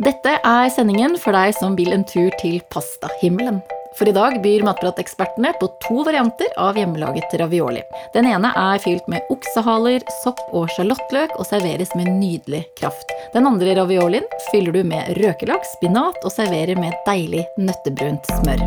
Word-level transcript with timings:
Dette 0.00 0.30
er 0.32 0.70
sendingen 0.72 1.12
for 1.20 1.36
deg 1.36 1.50
som 1.52 1.74
vil 1.76 1.90
en 1.92 2.06
tur 2.08 2.32
til 2.40 2.54
pastahimmelen. 2.72 3.58
For 3.98 4.08
i 4.08 4.14
dag 4.16 4.38
byr 4.40 4.62
Matpratekspertene 4.64 5.50
på 5.60 5.68
to 5.84 6.06
varianter 6.06 6.48
av 6.56 6.78
hjemmelaget 6.80 7.34
ravioli. 7.36 7.82
Den 8.14 8.30
ene 8.30 8.48
er 8.56 8.80
fylt 8.80 9.10
med 9.12 9.28
oksehaler, 9.34 10.00
sopp 10.22 10.40
og 10.56 10.72
sjalottløk 10.72 11.34
og 11.36 11.44
serveres 11.50 11.92
med 12.00 12.08
nydelig 12.14 12.62
kraft. 12.80 13.12
Den 13.36 13.50
andre 13.50 13.76
raviolien 13.76 14.24
fyller 14.48 14.72
du 14.72 14.80
med 14.88 15.20
røkelaks, 15.20 15.76
spinat 15.76 16.16
og 16.24 16.32
serverer 16.32 16.80
med 16.80 16.96
deilig 17.04 17.44
nøttebrunt 17.60 18.32
smør. 18.40 18.64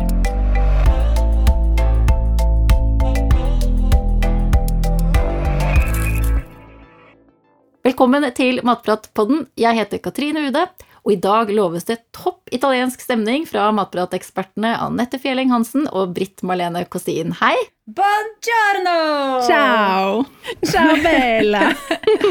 Velkommen 7.84 8.30
til 8.38 8.62
Matpratpodden. 8.64 9.48
Jeg 9.58 9.82
heter 9.82 9.98
Katrine 9.98 10.46
Ude, 10.46 10.68
og 11.04 11.12
i 11.12 11.20
dag 11.20 11.52
loves 11.52 11.84
det 11.88 11.98
topp 12.16 12.48
italiensk 12.54 13.02
stemning 13.04 13.44
fra 13.48 13.68
matpratekspertene 13.76 14.72
Anette 14.80 15.20
Fjelling 15.20 15.52
Hansen 15.52 15.84
og 15.92 16.14
Britt 16.16 16.44
Marlene 16.46 16.86
Kosin. 16.88 17.36
Hei! 17.42 17.56
Buongiorno! 17.86 19.46
Ciao! 19.46 20.24
Ciao 20.72 20.96
bella! 21.02 21.74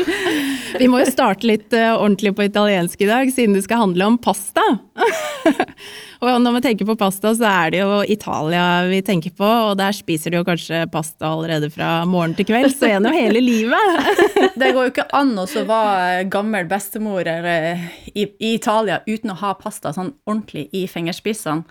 Vi 0.80 0.88
må 0.90 1.04
jo 1.04 1.12
starte 1.12 1.46
litt 1.46 1.76
uh, 1.78 1.92
ordentlig 1.94 2.32
på 2.34 2.48
italiensk 2.48 3.04
i 3.06 3.06
dag, 3.06 3.30
siden 3.30 3.54
det 3.54 3.62
skal 3.68 3.84
handle 3.84 4.08
om 4.10 4.18
pasta. 4.18 4.64
og 6.26 6.40
når 6.42 6.56
vi 6.56 6.62
tenker 6.66 6.90
på 6.90 6.96
pasta, 6.98 7.36
så 7.38 7.46
er 7.52 7.76
det 7.76 7.84
jo 7.84 8.00
Italia 8.02 8.64
vi 8.90 9.04
tenker 9.06 9.36
på, 9.38 9.46
og 9.46 9.78
der 9.78 9.94
spiser 9.94 10.34
de 10.34 10.40
jo 10.42 10.48
kanskje 10.48 10.88
pasta 10.90 11.30
allerede 11.30 11.70
fra 11.70 12.00
morgen 12.10 12.34
til 12.34 12.50
kveld, 12.50 12.74
så 12.74 12.90
gjennom 12.90 13.14
hele 13.14 13.46
livet. 13.46 14.10
det 14.58 14.74
går 14.74 14.90
jo 14.90 14.94
ikke 14.96 15.06
an 15.14 15.36
å 15.38 15.46
være 15.70 16.26
gammel 16.34 16.66
bestemor 16.66 17.30
i, 17.30 17.46
i, 18.10 18.26
Italia 18.56 19.04
uten 19.06 19.36
å 19.36 19.38
ha 19.46 19.54
pasta 19.62 19.94
sånn 19.94 20.16
ordentlig 20.26 20.66
i 20.74 20.88
fingerspissene. 20.90 21.62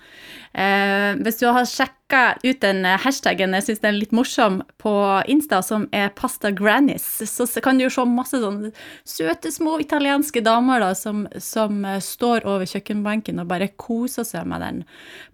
Eh, 0.55 1.19
hvis 1.25 1.41
du 1.41 1.48
har 1.48 1.66
sjekka 2.12 2.38
ut 2.42 2.60
den 2.60 2.84
hashtagen, 2.84 3.55
jeg 3.55 3.64
syns 3.64 3.80
den 3.80 3.94
er 3.94 3.98
litt 3.98 4.12
morsom, 4.12 4.62
på 4.78 4.92
Insta, 5.28 5.62
som 5.62 5.88
er 5.92 6.10
pasta 6.14 6.50
grannies, 6.50 7.22
så 7.24 7.60
kan 7.60 7.78
du 7.78 7.84
jo 7.86 7.91
se 7.91 8.04
masse 8.04 8.36
sånne 8.36 8.72
søte, 9.04 9.50
små 9.50 9.80
italienske 9.80 10.42
damer 10.42 10.80
da, 10.80 10.94
som, 10.94 11.27
som 11.38 11.84
står 12.00 12.44
over 12.44 12.66
kjøkkenbenken 12.66 13.41
og 13.41 13.48
bare 13.48 13.72
koser 13.77 14.24
seg 14.24 14.46
med 14.46 14.60
den 14.60 14.82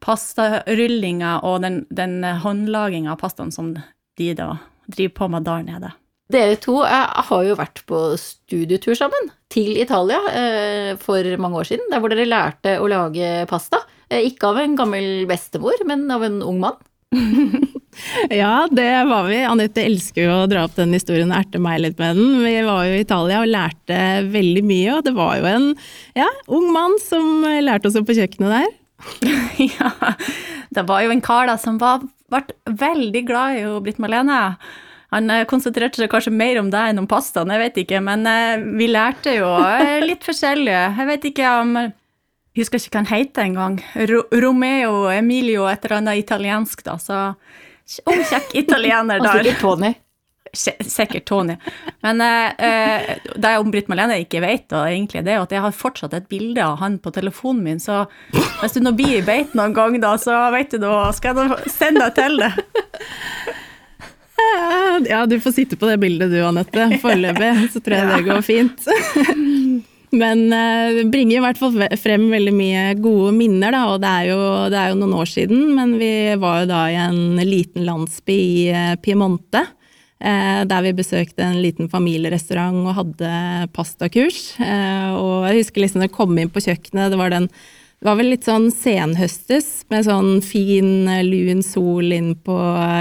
pastarullinga 0.00 1.40
og 1.42 1.62
den, 1.62 1.84
den 1.90 2.22
håndlaginga 2.22 3.14
av 3.14 3.22
pastaen 3.22 3.52
som 3.52 3.74
de 4.18 4.34
da 4.34 4.58
driver 4.86 5.14
på 5.14 5.28
med 5.28 5.44
der 5.44 5.64
nede. 5.66 5.92
Dere 6.28 6.58
to 6.60 6.82
har 6.84 7.44
jo 7.44 7.56
vært 7.56 7.86
på 7.88 7.98
studietur 8.20 8.92
sammen 8.98 9.30
til 9.48 9.78
Italia 9.80 10.18
eh, 10.28 10.90
for 11.00 11.24
mange 11.40 11.62
år 11.62 11.70
siden, 11.70 11.88
der 11.88 12.02
hvor 12.02 12.12
dere 12.12 12.28
lærte 12.28 12.74
å 12.76 12.88
lage 12.90 13.46
pasta. 13.48 13.80
Eh, 14.08 14.28
ikke 14.30 14.52
av 14.52 14.60
en 14.62 14.76
gammel 14.78 15.26
bestemor, 15.28 15.76
men 15.88 16.06
av 16.12 16.24
en 16.24 16.40
ung 16.42 16.60
mann. 16.62 16.78
ja, 18.42 18.68
det 18.70 18.90
var 19.08 19.28
vi. 19.28 19.38
Anette 19.48 19.84
elsker 19.84 20.26
jo 20.26 20.34
å 20.42 20.48
dra 20.50 20.66
opp 20.66 20.76
den 20.76 20.92
historien 20.96 21.32
og 21.32 21.38
erte 21.40 21.60
meg 21.62 21.82
litt 21.84 22.00
med 22.00 22.18
den. 22.18 22.42
Vi 22.44 22.56
var 22.66 22.88
jo 22.88 22.96
i 22.96 23.04
Italia 23.04 23.42
og 23.44 23.52
lærte 23.52 24.00
veldig 24.32 24.64
mye, 24.68 24.98
og 24.98 25.06
det 25.06 25.14
var 25.16 25.38
jo 25.40 25.48
en 25.52 25.70
ja, 26.18 26.28
ung 26.52 26.68
mann 26.74 26.98
som 27.04 27.46
lærte 27.64 27.90
oss 27.90 27.98
opp 28.00 28.08
på 28.08 28.18
kjøkkenet 28.18 28.56
der. 28.56 28.76
ja, 29.78 29.92
det 30.74 30.84
var 30.88 31.04
jo 31.04 31.14
en 31.14 31.24
kar 31.24 31.48
da 31.48 31.56
som 31.60 31.78
var, 31.80 32.02
ble 32.32 32.42
veldig 32.80 33.24
glad 33.28 33.60
i 33.60 33.64
Britt 33.84 34.00
Malene. 34.02 34.42
Han 35.14 35.32
eh, 35.32 35.46
konsentrerte 35.48 36.02
seg 36.02 36.10
kanskje 36.12 36.34
mer 36.34 36.58
om 36.60 36.68
deg 36.72 36.90
enn 36.90 37.00
om 37.00 37.08
pastaen, 37.08 37.52
jeg 37.54 37.62
vet 37.62 37.78
ikke, 37.84 38.02
men 38.04 38.26
eh, 38.28 38.64
vi 38.76 38.90
lærte 38.90 39.38
jo 39.38 39.54
eh, 39.64 40.02
litt 40.04 40.26
forskjellige. 40.26 40.82
Jeg 40.98 41.08
vet 41.08 41.28
ikke 41.30 41.54
om 41.62 41.78
husker 42.58 42.80
ikke 42.80 42.94
hva 42.96 43.04
han 43.04 43.12
heter 43.12 43.46
engang. 43.46 43.78
Romeo 44.42 45.06
Emilio, 45.12 45.66
et 45.70 45.84
eller 45.84 46.00
annet 46.00 46.24
italiensk, 46.24 46.84
da. 46.86 46.98
Så 47.00 47.22
ung, 48.04 48.20
kjekk 48.28 48.54
italiener 48.62 49.22
der. 49.22 49.41
Sikkert 49.42 49.64
Tony. 49.64 49.94
Sikkert 50.54 51.26
Tony. 51.28 51.56
Men 52.04 52.22
eh, 52.24 53.14
det 53.36 53.52
jeg 53.52 53.60
om 53.62 53.70
Britt 53.72 53.91
Malene 53.92 54.16
ikke 54.22 54.41
vet, 54.44 54.66
da, 54.72 54.86
egentlig, 54.88 55.24
det 55.26 55.34
er 55.34 55.44
at 55.44 55.52
jeg 55.52 55.64
har 55.64 55.76
fortsatt 55.76 56.16
et 56.16 56.28
bilde 56.30 56.64
av 56.64 56.78
han 56.82 56.97
på 57.02 57.12
telefonen 57.14 57.64
min, 57.66 57.82
så 57.82 58.06
hvis 58.62 58.78
du 58.78 58.82
nå 58.84 58.94
blir 58.97 59.18
i 59.18 59.24
beit 59.26 59.54
noen 59.58 59.76
gang, 59.76 59.98
da, 60.02 60.14
så 60.20 60.36
vet 60.54 60.72
du 60.72 60.80
da, 60.82 61.10
skal 61.16 61.36
jeg 61.36 61.72
sende 61.72 62.08
deg 62.08 62.18
til 62.18 62.42
det. 62.44 62.52
Ja, 65.08 65.26
du 65.26 65.41
får 65.42 65.52
sitte 65.52 65.76
på 65.76 65.88
det 65.91 65.97
bildet 65.98 66.30
du, 66.30 66.38
Anette, 66.47 66.84
foreløpig. 67.02 67.50
Så 67.74 67.82
tror 67.84 67.97
jeg 67.98 68.08
det 68.12 68.20
går 68.28 68.44
fint. 68.47 68.86
Men 70.10 70.46
eh, 70.52 70.94
det 70.96 71.08
bringer 71.12 71.38
i 71.38 71.42
hvert 71.44 71.58
fall 71.60 71.82
frem 72.00 72.28
veldig 72.32 72.54
mye 72.56 72.84
gode 73.02 73.32
minner, 73.36 73.74
da. 73.74 73.82
Og 73.92 73.98
det 74.02 74.12
er, 74.12 74.28
jo, 74.30 74.42
det 74.72 74.78
er 74.80 74.92
jo 74.92 75.00
noen 75.00 75.16
år 75.20 75.30
siden, 75.30 75.64
men 75.76 75.96
vi 76.00 76.12
var 76.41 76.62
jo 76.62 76.70
da 76.70 76.84
i 76.88 77.00
en 77.02 77.42
liten 77.42 77.84
landsby 77.88 78.38
i 78.38 78.62
eh, 78.72 78.94
Piemonte. 79.04 79.66
Eh, 80.18 80.62
der 80.66 80.82
vi 80.82 80.97
besøkte 80.98 81.44
en 81.47 81.60
liten 81.62 81.91
familierestaurant 81.92 82.88
og 82.88 82.97
hadde 82.97 83.32
pastakurs. 83.76 84.56
Og 84.58 85.47
jeg 85.47 85.60
husker 85.60 85.84
liksom 85.84 86.02
da 86.02 86.08
jeg 86.08 86.16
kom 86.16 86.32
inn 86.41 86.50
på 86.50 86.64
kjøkkenet, 86.64 87.12
det 87.12 87.20
var 87.20 87.34
den 87.34 87.47
det 87.98 88.06
var 88.06 88.19
vel 88.20 88.28
litt 88.31 88.47
sånn 88.47 88.69
senhøstes 88.70 89.82
med 89.91 90.04
sånn 90.06 90.36
fin, 90.47 91.09
lun 91.26 91.64
sol 91.66 92.12
inn 92.14 92.28
på 92.47 92.54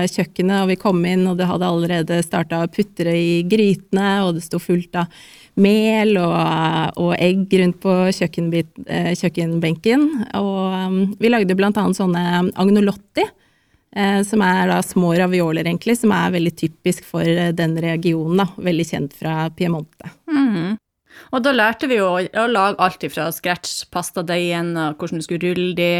kjøkkenet, 0.10 0.64
og 0.64 0.72
vi 0.72 0.78
kom 0.82 1.04
inn, 1.06 1.28
og 1.30 1.38
det 1.38 1.46
hadde 1.46 1.70
allerede 1.70 2.18
starta 2.26 2.64
å 2.64 2.70
putre 2.74 3.14
i 3.14 3.44
grytene, 3.46 4.08
og 4.26 4.34
det 4.40 4.42
sto 4.48 4.58
fullt 4.58 4.98
av 4.98 5.14
mel 5.62 6.18
og, 6.18 6.34
og 6.98 7.14
egg 7.14 7.54
rundt 7.62 7.78
på 7.84 7.94
eh, 8.10 9.14
kjøkkenbenken. 9.22 10.08
Og 10.42 10.98
vi 11.22 11.30
lagde 11.30 11.58
blant 11.58 11.78
annet 11.78 12.02
sånne 12.02 12.26
agnolotti, 12.58 13.28
eh, 13.94 14.20
som 14.26 14.42
er 14.50 14.74
da 14.74 14.82
små 14.82 15.14
ravioler, 15.22 15.70
egentlig, 15.70 16.00
som 16.02 16.16
er 16.18 16.34
veldig 16.40 16.56
typisk 16.58 17.06
for 17.06 17.22
den 17.54 17.78
regionen, 17.86 18.42
da. 18.42 18.50
Veldig 18.58 18.90
kjent 18.90 19.18
fra 19.22 19.44
Piemonte. 19.54 20.10
Mm. 20.26 20.78
Og 21.32 21.44
da 21.44 21.54
lærte 21.56 21.90
vi 21.90 22.00
jo 22.00 22.10
å 22.16 22.46
lage 22.50 22.80
alt 22.84 23.06
fra 23.14 23.30
scratch, 23.36 23.88
pastadeigen, 23.94 24.74
hvordan 24.98 25.22
du 25.22 25.26
skulle 25.26 25.54
rulle 25.54 25.74
de, 25.78 25.92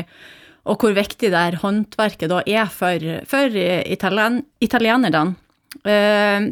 og 0.68 0.84
hvor 0.84 0.96
viktig 0.96 1.32
det 1.32 1.42
her 1.42 1.60
håndverket 1.62 2.32
da 2.32 2.42
er 2.44 2.70
for, 2.72 3.04
for 3.30 3.58
italien, 3.58 4.42
italienerne. 4.64 5.24
Eh, 5.88 6.50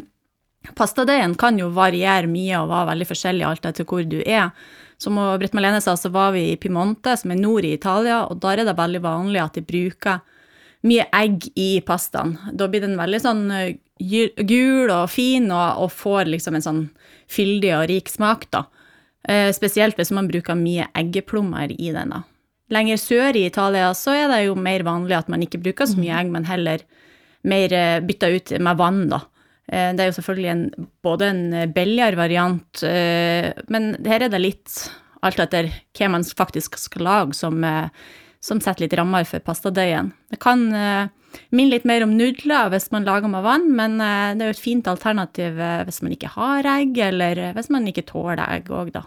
pastadeigen 0.76 1.36
kan 1.40 1.58
jo 1.60 1.68
variere 1.76 2.30
mye 2.30 2.62
og 2.62 2.70
være 2.72 2.90
veldig 2.94 3.08
forskjellig 3.10 3.46
alt 3.48 3.68
etter 3.68 3.88
hvor 3.88 4.06
du 4.08 4.18
er. 4.22 4.54
Som 5.00 5.18
Britt 5.36 5.52
Malene 5.56 5.82
sa, 5.84 5.92
så 6.00 6.08
var 6.12 6.32
vi 6.32 6.46
i 6.52 6.56
Piemonte, 6.60 7.12
som 7.20 7.32
er 7.32 7.40
nord 7.40 7.66
i 7.68 7.74
Italia, 7.76 8.22
og 8.24 8.40
der 8.40 8.62
er 8.62 8.70
det 8.70 8.78
veldig 8.78 9.02
vanlig 9.04 9.42
at 9.42 9.58
de 9.58 9.64
bruker 9.66 10.22
mye 10.86 11.06
egg 11.16 11.48
i 11.58 11.80
pastaen. 11.86 12.36
Da 12.54 12.68
blir 12.70 12.84
den 12.84 12.96
veldig 12.98 13.20
sånn 13.22 13.44
eh, 13.54 13.76
gul 13.98 14.92
og 14.92 15.10
fin 15.10 15.50
og, 15.50 15.82
og 15.86 15.92
får 15.94 16.30
liksom 16.30 16.58
en 16.58 16.66
sånn 16.66 16.82
fyldig 17.32 17.72
og 17.78 17.86
rik 17.90 18.10
smak, 18.12 18.48
da. 18.54 18.66
Eh, 19.26 19.50
spesielt 19.56 19.98
hvis 19.98 20.14
man 20.14 20.30
bruker 20.30 20.58
mye 20.58 20.88
eggeplommer 20.94 21.72
i 21.74 21.92
den, 21.94 22.14
da. 22.14 22.22
Lenger 22.72 22.98
sør 22.98 23.38
i 23.38 23.46
Italia 23.46 23.92
så 23.94 24.14
er 24.14 24.30
det 24.30 24.44
jo 24.48 24.56
mer 24.58 24.82
vanlig 24.86 25.14
at 25.20 25.28
man 25.30 25.42
ikke 25.44 25.62
bruker 25.62 25.86
så 25.86 25.98
mye 26.00 26.16
egg, 26.18 26.32
men 26.34 26.48
heller 26.48 26.82
mer 27.46 27.70
bytter 28.02 28.34
ut 28.34 28.54
med 28.58 28.78
vann, 28.80 29.04
da. 29.12 29.22
Eh, 29.72 29.90
det 29.94 30.02
er 30.02 30.10
jo 30.10 30.18
selvfølgelig 30.20 30.52
en, 30.52 30.88
både 31.02 31.30
en 31.32 31.72
billigere 31.74 32.18
variant, 32.18 32.82
eh, 32.86 33.50
men 33.72 33.94
her 34.06 34.26
er 34.26 34.32
det 34.32 34.42
litt 34.42 34.76
alt 35.26 35.40
etter 35.42 35.72
hva 35.96 36.10
man 36.12 36.26
faktisk 36.26 36.78
skal 36.78 37.06
lage, 37.06 37.34
som, 37.34 37.64
eh, 37.64 37.88
som 38.44 38.60
setter 38.62 38.86
litt 38.86 38.96
rammer 38.98 39.26
for 39.28 39.42
pastadeigen. 39.44 40.12
Det 40.32 40.38
kan 40.42 40.62
uh, 40.72 41.08
minne 41.50 41.74
litt 41.74 41.86
mer 41.88 42.04
om 42.06 42.14
nudler 42.16 42.70
hvis 42.72 42.90
man 42.94 43.06
lager 43.08 43.30
med 43.32 43.44
vann, 43.46 43.68
men 43.78 43.98
uh, 44.00 44.32
det 44.36 44.44
er 44.44 44.52
jo 44.52 44.56
et 44.56 44.62
fint 44.62 44.88
alternativ 44.90 45.60
eh, 45.60 45.82
hvis 45.88 46.02
man 46.04 46.16
ikke 46.16 46.32
har 46.36 46.68
egg, 46.76 46.98
eller 47.10 47.42
hvis 47.56 47.70
man 47.72 47.88
ikke 47.90 48.06
tåler 48.08 48.44
egg 48.46 48.72
òg, 48.72 48.94
da. 48.94 49.06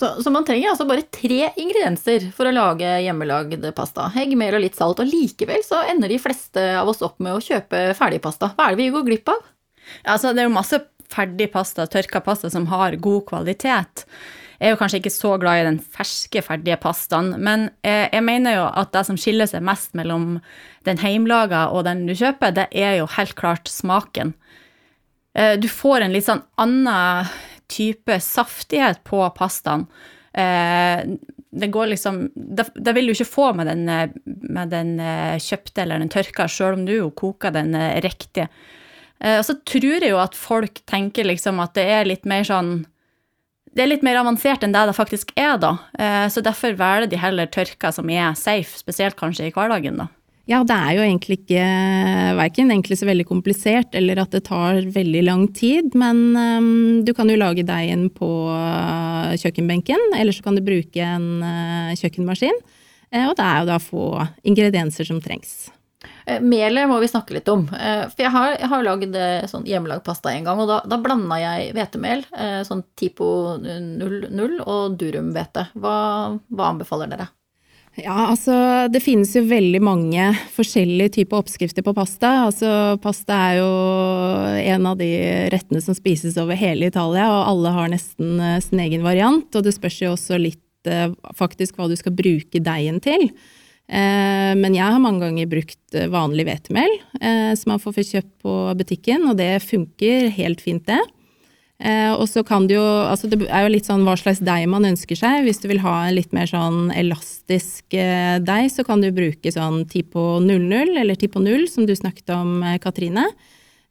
Så, 0.00 0.22
så, 0.22 0.30
man 0.32 0.46
trenger 0.48 0.70
altså 0.70 0.86
bare 0.88 1.04
tre 1.12 1.50
ingredienser 1.60 2.30
for 2.32 2.48
å 2.48 2.54
lage 2.54 2.88
hjemmelagd 3.04 3.66
pasta. 3.76 4.06
Egg, 4.16 4.32
mel 4.38 4.56
og 4.56 4.62
litt 4.62 4.78
salt. 4.78 5.02
Og 5.02 5.10
likevel 5.10 5.60
så 5.66 5.82
ender 5.90 6.08
de 6.08 6.16
fleste 6.22 6.62
av 6.78 6.88
oss 6.88 7.02
opp 7.04 7.18
med 7.20 7.36
å 7.36 7.42
kjøpe 7.44 7.90
ferdigpasta. 7.98 8.52
Hva 8.54 8.70
er 8.70 8.78
det 8.78 8.80
vi 8.80 8.94
går 8.94 9.04
glipp 9.10 9.32
av? 9.34 9.42
Altså, 10.08 10.32
det 10.32 10.44
er 10.44 10.48
jo 10.48 10.54
masse 10.54 10.78
ferdig 11.10 11.50
pasta, 11.52 11.84
tørka 11.90 12.22
pasta, 12.24 12.48
som 12.52 12.68
har 12.70 12.96
god 13.02 13.26
kvalitet. 13.28 14.06
Jeg 14.60 14.68
er 14.68 14.74
jo 14.74 14.78
kanskje 14.82 14.98
ikke 15.00 15.14
så 15.14 15.30
glad 15.40 15.58
i 15.62 15.68
den 15.70 15.78
ferske, 15.80 16.42
ferdige 16.44 16.76
pastaen, 16.82 17.30
men 17.40 17.70
jeg, 17.80 18.10
jeg 18.12 18.24
mener 18.26 18.58
jo 18.58 18.66
at 18.68 18.90
det 18.92 19.06
som 19.08 19.16
skiller 19.16 19.48
seg 19.48 19.64
mest 19.64 19.94
mellom 19.96 20.34
den 20.84 21.00
heimlaga 21.00 21.70
og 21.72 21.86
den 21.86 22.02
du 22.04 22.12
kjøper, 22.12 22.52
det 22.58 22.66
er 22.76 22.98
jo 22.98 23.08
helt 23.14 23.32
klart 23.40 23.72
smaken. 23.72 24.34
Eh, 25.32 25.56
du 25.56 25.64
får 25.70 26.04
en 26.04 26.12
litt 26.12 26.26
sånn 26.26 26.42
annen 26.60 27.30
type 27.70 28.18
saftighet 28.20 29.00
på 29.06 29.22
pastaen. 29.36 29.86
Eh, 30.36 31.08
det 31.50 31.66
går 31.74 31.88
liksom 31.90 32.28
Det, 32.34 32.68
det 32.76 32.92
vil 32.94 33.08
du 33.08 33.12
ikke 33.16 33.26
få 33.26 33.48
med 33.58 33.66
den, 33.66 33.88
med 34.24 34.70
den 34.70 34.92
eh, 35.02 35.40
kjøpte 35.40 35.82
eller 35.82 36.04
den 36.04 36.12
tørka, 36.12 36.46
sjøl 36.46 36.76
om 36.78 36.84
du 36.86 36.98
jo 36.98 37.10
koker 37.10 37.56
den 37.56 37.74
riktig. 38.04 38.50
Og 39.20 39.42
så 39.44 39.52
tror 39.68 40.00
jeg 40.00 40.14
jo 40.14 40.16
at 40.16 40.36
folk 40.38 40.78
tenker 40.88 41.26
liksom 41.28 41.58
at 41.60 41.74
det 41.76 41.82
er 41.92 42.06
litt 42.08 42.22
mer 42.24 42.46
sånn 42.48 42.86
det 43.76 43.84
er 43.84 43.90
litt 43.92 44.06
mer 44.06 44.18
avansert 44.18 44.64
enn 44.66 44.74
det 44.74 44.82
det 44.88 44.96
faktisk 44.96 45.30
er, 45.38 45.54
da. 45.62 45.76
Eh, 45.94 46.26
så 46.32 46.42
derfor 46.42 46.74
velger 46.78 47.10
de 47.10 47.20
heller 47.20 47.50
tørka 47.50 47.92
som 47.94 48.10
er 48.10 48.34
safe, 48.38 48.80
spesielt 48.80 49.18
kanskje 49.18 49.48
i 49.48 49.54
hverdagen, 49.54 50.00
da. 50.02 50.08
Ja, 50.50 50.64
det 50.66 50.74
er 50.74 50.96
jo 50.96 51.02
egentlig 51.04 51.36
ikke 51.44 51.64
verken 52.34 52.72
egentlig 52.74 52.96
så 52.98 53.06
veldig 53.06 53.26
komplisert 53.28 53.94
eller 53.94 54.18
at 54.18 54.32
det 54.34 54.40
tar 54.48 54.80
veldig 54.96 55.20
lang 55.22 55.44
tid, 55.54 55.94
men 55.94 56.32
um, 56.34 57.04
du 57.06 57.12
kan 57.14 57.30
jo 57.30 57.38
lage 57.38 57.62
deigen 57.68 58.08
på 58.10 58.30
uh, 58.50 59.30
kjøkkenbenken, 59.38 60.16
eller 60.18 60.34
så 60.34 60.42
kan 60.42 60.58
du 60.58 60.64
bruke 60.66 61.06
en 61.06 61.44
uh, 61.44 61.92
kjøkkenmaskin. 61.94 62.58
Og 63.10 63.34
det 63.38 63.42
er 63.42 63.62
jo 63.62 63.66
da 63.66 63.78
få 63.82 64.08
ingredienser 64.46 65.06
som 65.06 65.22
trengs. 65.22 65.70
Melet 66.40 66.88
må 66.88 66.96
vi 67.02 67.08
snakke 67.10 67.34
litt 67.36 67.48
om. 67.52 67.66
For 67.68 68.22
jeg 68.22 68.32
har, 68.32 68.54
jeg 68.56 68.70
har 68.72 68.84
lagd 68.86 69.16
sånn 69.50 69.66
hjemmelagd 69.68 70.04
pasta 70.06 70.32
en 70.32 70.46
gang, 70.46 70.62
og 70.62 70.70
da, 70.70 70.78
da 70.88 70.96
blanda 71.02 71.36
jeg 71.42 71.74
hvetemel, 71.76 72.24
sånn 72.64 72.86
Tipo 72.96 73.58
00 73.60 74.62
og 74.64 74.96
durumhvete. 75.00 75.66
Hva, 75.76 75.98
hva 76.48 76.70
anbefaler 76.72 77.10
dere? 77.12 77.28
Ja, 77.98 78.30
altså 78.30 78.54
det 78.92 79.02
finnes 79.02 79.32
jo 79.34 79.42
veldig 79.50 79.80
mange 79.82 80.30
forskjellige 80.54 81.16
typer 81.18 81.42
oppskrifter 81.42 81.84
på 81.84 81.94
pasta. 81.96 82.30
Altså 82.46 82.70
pasta 83.02 83.36
er 83.50 83.58
jo 83.58 83.70
en 84.62 84.86
av 84.88 84.98
de 85.00 85.10
rettene 85.52 85.82
som 85.84 85.96
spises 85.98 86.38
over 86.40 86.58
hele 86.58 86.88
Italia, 86.88 87.26
og 87.28 87.48
alle 87.50 87.74
har 87.76 87.90
nesten 87.92 88.38
sin 88.64 88.84
egen 88.86 89.04
variant. 89.04 89.50
Og 89.52 89.66
det 89.66 89.74
spørs 89.76 90.00
jo 90.04 90.14
også 90.14 90.38
litt 90.40 90.62
faktisk 91.36 91.76
hva 91.76 91.90
du 91.90 91.96
skal 91.98 92.14
bruke 92.16 92.62
deigen 92.64 93.02
til. 93.04 93.26
Uh, 93.90 94.54
men 94.54 94.76
jeg 94.76 94.86
har 94.86 95.02
mange 95.02 95.24
ganger 95.24 95.50
brukt 95.50 95.96
vanlig 96.12 96.46
hvetemel, 96.46 96.92
som 97.58 97.72
man 97.72 97.80
får 97.82 97.96
kjøpt 98.06 98.34
på 98.44 98.52
butikken, 98.78 99.24
og 99.26 99.40
det 99.40 99.56
funker 99.66 100.28
helt 100.36 100.62
fint, 100.62 100.84
det. 100.86 101.00
Eh, 101.80 102.12
og 102.12 102.26
så 102.28 102.42
kan 102.44 102.66
du 102.68 102.74
jo 102.74 102.84
Altså 102.84 103.30
det 103.32 103.46
er 103.48 103.64
jo 103.64 103.70
litt 103.72 103.86
sånn 103.88 104.02
hva 104.04 104.12
slags 104.20 104.42
deig 104.44 104.66
man 104.68 104.84
ønsker 104.84 105.16
seg. 105.16 105.46
Hvis 105.46 105.62
du 105.62 105.68
vil 105.70 105.80
ha 105.80 105.94
en 106.04 106.16
litt 106.18 106.34
mer 106.36 106.50
sånn 106.50 106.90
elastisk 106.92 107.96
eh, 107.96 108.36
deig, 108.44 108.68
så 108.72 108.84
kan 108.84 109.00
du 109.00 109.08
bruke 109.16 109.52
sånn 109.54 109.86
Tipo 109.88 110.42
00 110.44 111.00
eller 111.00 111.16
Tipo 111.16 111.40
0, 111.40 111.66
som 111.72 111.88
du 111.88 111.94
snakket 111.96 112.34
om, 112.36 112.60
eh, 112.62 112.76
Katrine. 112.82 113.24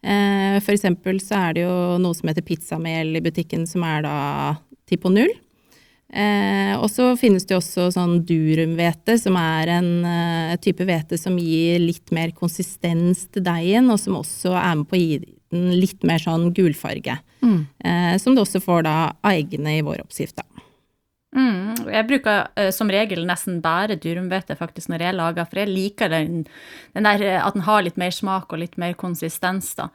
Eh, 0.05 0.59
for 0.61 0.75
eksempel 0.75 1.17
så 1.23 1.41
er 1.49 1.57
det 1.57 1.65
jo 1.65 1.77
noe 2.01 2.15
som 2.15 2.29
heter 2.29 2.45
pizzamel 2.45 3.17
i 3.17 3.23
butikken, 3.25 3.65
som 3.67 3.83
er 3.87 4.05
da 4.05 4.17
Tipo 4.89 5.09
0. 5.13 5.33
Eh, 6.09 6.73
og 6.73 6.87
så 6.89 7.11
finnes 7.19 7.45
det 7.45 7.53
jo 7.53 7.59
også 7.61 7.91
sånn 7.93 8.23
durumhvete, 8.25 9.13
som 9.21 9.35
er 9.37 9.69
en 9.75 9.89
eh, 10.09 10.55
type 10.61 10.85
hvete 10.87 11.19
som 11.21 11.37
gir 11.37 11.77
litt 11.83 12.09
mer 12.15 12.33
konsistens 12.37 13.27
til 13.29 13.45
deigen, 13.45 13.91
og 13.93 14.01
som 14.01 14.17
også 14.17 14.55
er 14.57 14.79
med 14.79 14.89
på 14.89 14.97
å 14.97 15.01
gi 15.03 15.19
den 15.53 15.69
litt 15.77 16.05
mer 16.05 16.21
sånn 16.21 16.49
gulfarge. 16.57 17.19
Mm. 17.45 17.59
Eh, 17.85 18.15
som 18.21 18.33
du 18.33 18.41
også 18.41 18.61
får 18.63 18.87
da 18.89 18.95
av 19.13 19.35
eggene 19.35 19.77
i 19.77 19.85
vår 19.85 20.01
oppskrift, 20.07 20.41
da. 20.41 20.47
Mm, 21.29 21.91
jeg 21.93 22.05
bruker 22.09 22.47
uh, 22.57 22.71
som 22.73 22.89
regel 22.89 23.19
nesten 23.29 23.59
bare 23.61 23.99
durumhvete 24.01 24.55
faktisk 24.57 24.89
når 24.89 25.03
jeg 25.05 25.17
lager, 25.19 25.45
for 25.45 25.59
jeg 25.61 25.69
liker 25.69 26.09
den, 26.09 26.39
den 26.97 27.05
der, 27.05 27.21
at 27.43 27.53
den 27.53 27.67
har 27.67 27.83
litt 27.85 27.99
mer 28.01 28.09
smak 28.09 28.49
og 28.49 28.63
litt 28.63 28.79
mer 28.81 28.95
konsistens. 28.97 29.75
da. 29.77 29.91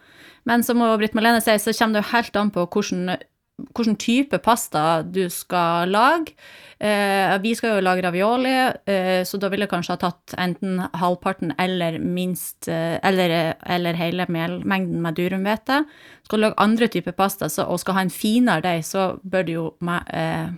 Men 0.47 0.63
som 0.63 0.79
Britt 1.01 1.19
Marlene 1.19 1.43
sier, 1.43 1.59
så 1.59 1.75
kommer 1.75 1.99
det 1.99 2.05
jo 2.05 2.13
helt 2.13 2.39
an 2.39 2.55
på 2.55 2.69
hvordan 2.71 3.17
hvilken 3.55 3.97
type 4.01 4.39
pasta 4.43 5.03
du 5.03 5.29
skal 5.31 5.91
lage. 5.95 6.35
Eh, 6.79 7.35
vi 7.43 7.55
skal 7.55 7.77
jo 7.77 7.85
lage 7.85 8.03
ravioli, 8.03 8.55
eh, 8.91 9.23
så 9.25 9.39
da 9.39 9.49
ville 9.49 9.69
jeg 9.69 9.73
kanskje 9.73 9.95
ha 9.95 10.01
tatt 10.03 10.35
enten 10.41 10.83
halvparten 10.99 11.55
eller 11.63 12.01
minst 12.03 12.69
eh, 12.69 12.99
eller, 13.03 13.55
eller, 13.63 13.95
hele 13.99 14.27
melmengden 14.29 15.01
med 15.05 15.19
durumhvete. 15.19 15.85
Skal 16.27 16.41
du 16.41 16.47
lage 16.49 16.59
andre 16.63 16.91
typer 16.91 17.15
pasta 17.17 17.49
så, 17.49 17.69
og 17.71 17.81
skal 17.83 17.99
ha 17.99 18.07
en 18.07 18.15
finere 18.15 18.65
deig, 18.65 18.83
så 18.87 19.15
bør 19.23 19.47
det 19.47 19.57
jo 19.57 19.69
eh, 19.87 20.51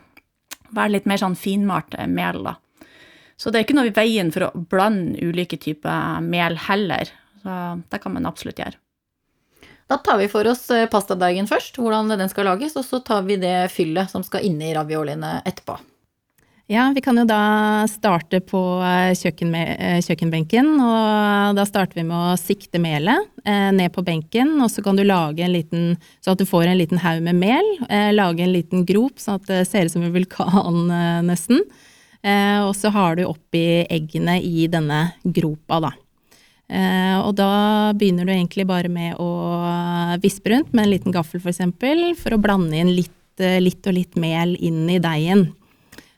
være 0.72 0.94
litt 0.96 1.10
mer 1.10 1.20
sånn 1.20 1.36
finmalt 1.38 1.98
mel, 2.08 2.42
da. 2.48 2.56
Så 3.36 3.52
det 3.52 3.58
er 3.58 3.66
ikke 3.66 3.76
noe 3.76 3.90
i 3.90 3.96
veien 3.96 4.32
for 4.32 4.46
å 4.46 4.64
blande 4.72 5.20
ulike 5.20 5.58
typer 5.60 6.24
mel 6.24 6.56
heller. 6.70 7.12
Så 7.44 7.60
det 7.92 8.00
kan 8.00 8.16
man 8.16 8.24
absolutt 8.28 8.62
gjøre. 8.62 8.80
Da 9.86 9.98
tar 10.02 10.18
vi 10.18 10.28
for 10.28 10.46
oss 10.50 10.64
eh, 10.74 10.88
pastadeigen 10.90 11.46
først, 11.46 11.78
hvordan 11.78 12.10
den 12.10 12.30
skal 12.30 12.48
lages, 12.50 12.74
og 12.78 12.86
så 12.86 12.98
tar 13.06 13.26
vi 13.28 13.38
det 13.38 13.68
fyllet 13.74 14.10
som 14.10 14.24
skal 14.26 14.46
inn 14.48 14.58
i 14.62 14.74
ravioliene 14.74 15.40
etterpå. 15.46 15.78
Ja, 16.66 16.88
vi 16.94 17.00
kan 17.00 17.14
jo 17.14 17.22
da 17.22 17.86
starte 17.86 18.40
på 18.42 18.60
eh, 18.82 19.12
kjøkken 19.14 19.52
med, 19.52 20.02
kjøkkenbenken. 20.02 20.72
Og 20.82 21.54
da 21.54 21.66
starter 21.68 22.00
vi 22.00 22.04
med 22.08 22.16
å 22.18 22.38
sikte 22.40 22.80
melet 22.82 23.28
eh, 23.46 23.70
ned 23.70 23.94
på 23.94 24.02
benken. 24.06 24.56
Og 24.64 24.72
så 24.74 24.82
kan 24.82 24.98
du 24.98 25.04
lage 25.06 25.44
en 25.46 25.54
liten, 25.54 25.92
så 26.18 26.34
at 26.34 26.42
du 26.42 26.48
får 26.48 26.66
en 26.66 26.80
liten 26.80 26.98
haug 27.04 27.22
med 27.22 27.38
mel. 27.38 27.70
Eh, 27.86 28.10
lage 28.16 28.42
en 28.42 28.50
liten 28.50 28.82
grop 28.88 29.22
sånn 29.22 29.38
at 29.38 29.46
det 29.52 29.60
ser 29.70 29.86
ut 29.86 29.94
som 29.94 30.08
en 30.08 30.16
vulkan 30.16 30.90
eh, 30.90 31.20
nesten. 31.30 31.62
og 32.66 32.72
så 32.74 32.90
har 32.90 33.14
du 33.14 33.22
oppi 33.22 33.86
eggene 33.86 34.40
i 34.42 34.66
denne 34.66 35.12
gropa, 35.22 35.78
da. 35.84 35.92
Eh, 36.66 37.18
og 37.22 37.36
da 37.38 37.92
begynner 37.94 38.26
du 38.26 38.32
egentlig 38.34 38.66
bare 38.66 38.90
med 38.90 39.14
å 39.22 39.28
vispe 40.22 40.50
rundt 40.50 40.72
med 40.74 40.86
en 40.86 40.92
liten 40.96 41.14
gaffel 41.14 41.38
f.eks. 41.38 41.44
For, 41.44 41.52
eksempel, 41.54 42.02
for 42.18 42.34
å 42.34 42.42
blande 42.42 42.78
inn 42.80 42.90
litt, 42.96 43.14
eh, 43.38 43.60
litt, 43.62 43.84
og 43.86 43.94
litt 43.94 44.18
mel 44.18 44.56
inn 44.58 44.84
i 44.90 45.00
deigen. 45.02 45.48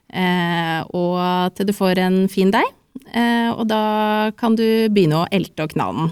Eh, 0.09 0.79
og 0.97 1.53
til 1.53 1.69
du 1.69 1.75
får 1.75 2.01
en 2.05 2.21
fin 2.31 2.51
deig. 2.53 2.75
og 3.09 3.63
da 3.69 4.29
kan 4.37 4.55
du 4.57 4.89
begynne 4.91 5.21
å 5.21 5.27
elte 5.33 5.63
og 5.63 5.71
kna 5.71 5.85
den. 5.95 6.09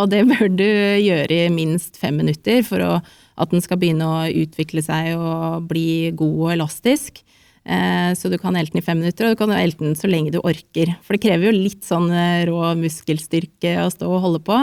og 0.00 0.06
det 0.10 0.22
bør 0.30 0.48
du 0.48 0.64
gjøre 0.64 1.46
i 1.46 1.50
minst 1.52 1.98
fem 1.98 2.16
minutter 2.16 2.62
for 2.66 2.82
å, 2.82 2.92
at 3.36 3.50
den 3.50 3.62
skal 3.62 3.78
begynne 3.78 4.06
å 4.06 4.24
utvikle 4.26 4.82
seg 4.82 5.18
og 5.18 5.68
bli 5.68 6.10
god 6.10 6.38
og 6.40 6.52
elastisk. 6.54 7.20
Eh, 7.64 8.14
så 8.14 8.28
du 8.28 8.38
kan 8.38 8.56
elte 8.56 8.72
den 8.74 8.82
i 8.82 8.86
fem 8.86 9.00
minutter, 9.00 9.26
og 9.26 9.34
du 9.34 9.40
kan 9.40 9.52
elte 9.54 9.84
den 9.84 9.98
så 9.98 10.08
lenge 10.10 10.32
du 10.32 10.40
orker. 10.40 10.94
For 11.04 11.16
det 11.16 11.24
krever 11.26 11.50
jo 11.50 11.56
litt 11.56 11.84
sånn 11.86 12.08
eh, 12.12 12.46
rå 12.48 12.72
muskelstyrke 12.80 13.76
å 13.84 13.90
stå 13.92 14.08
og 14.08 14.24
holde 14.24 14.42
på, 14.46 14.62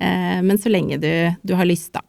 eh, 0.00 0.40
men 0.44 0.60
så 0.60 0.72
lenge 0.72 1.00
du, 1.02 1.12
du 1.44 1.54
har 1.58 1.68
lyst, 1.68 1.92
da. 1.96 2.04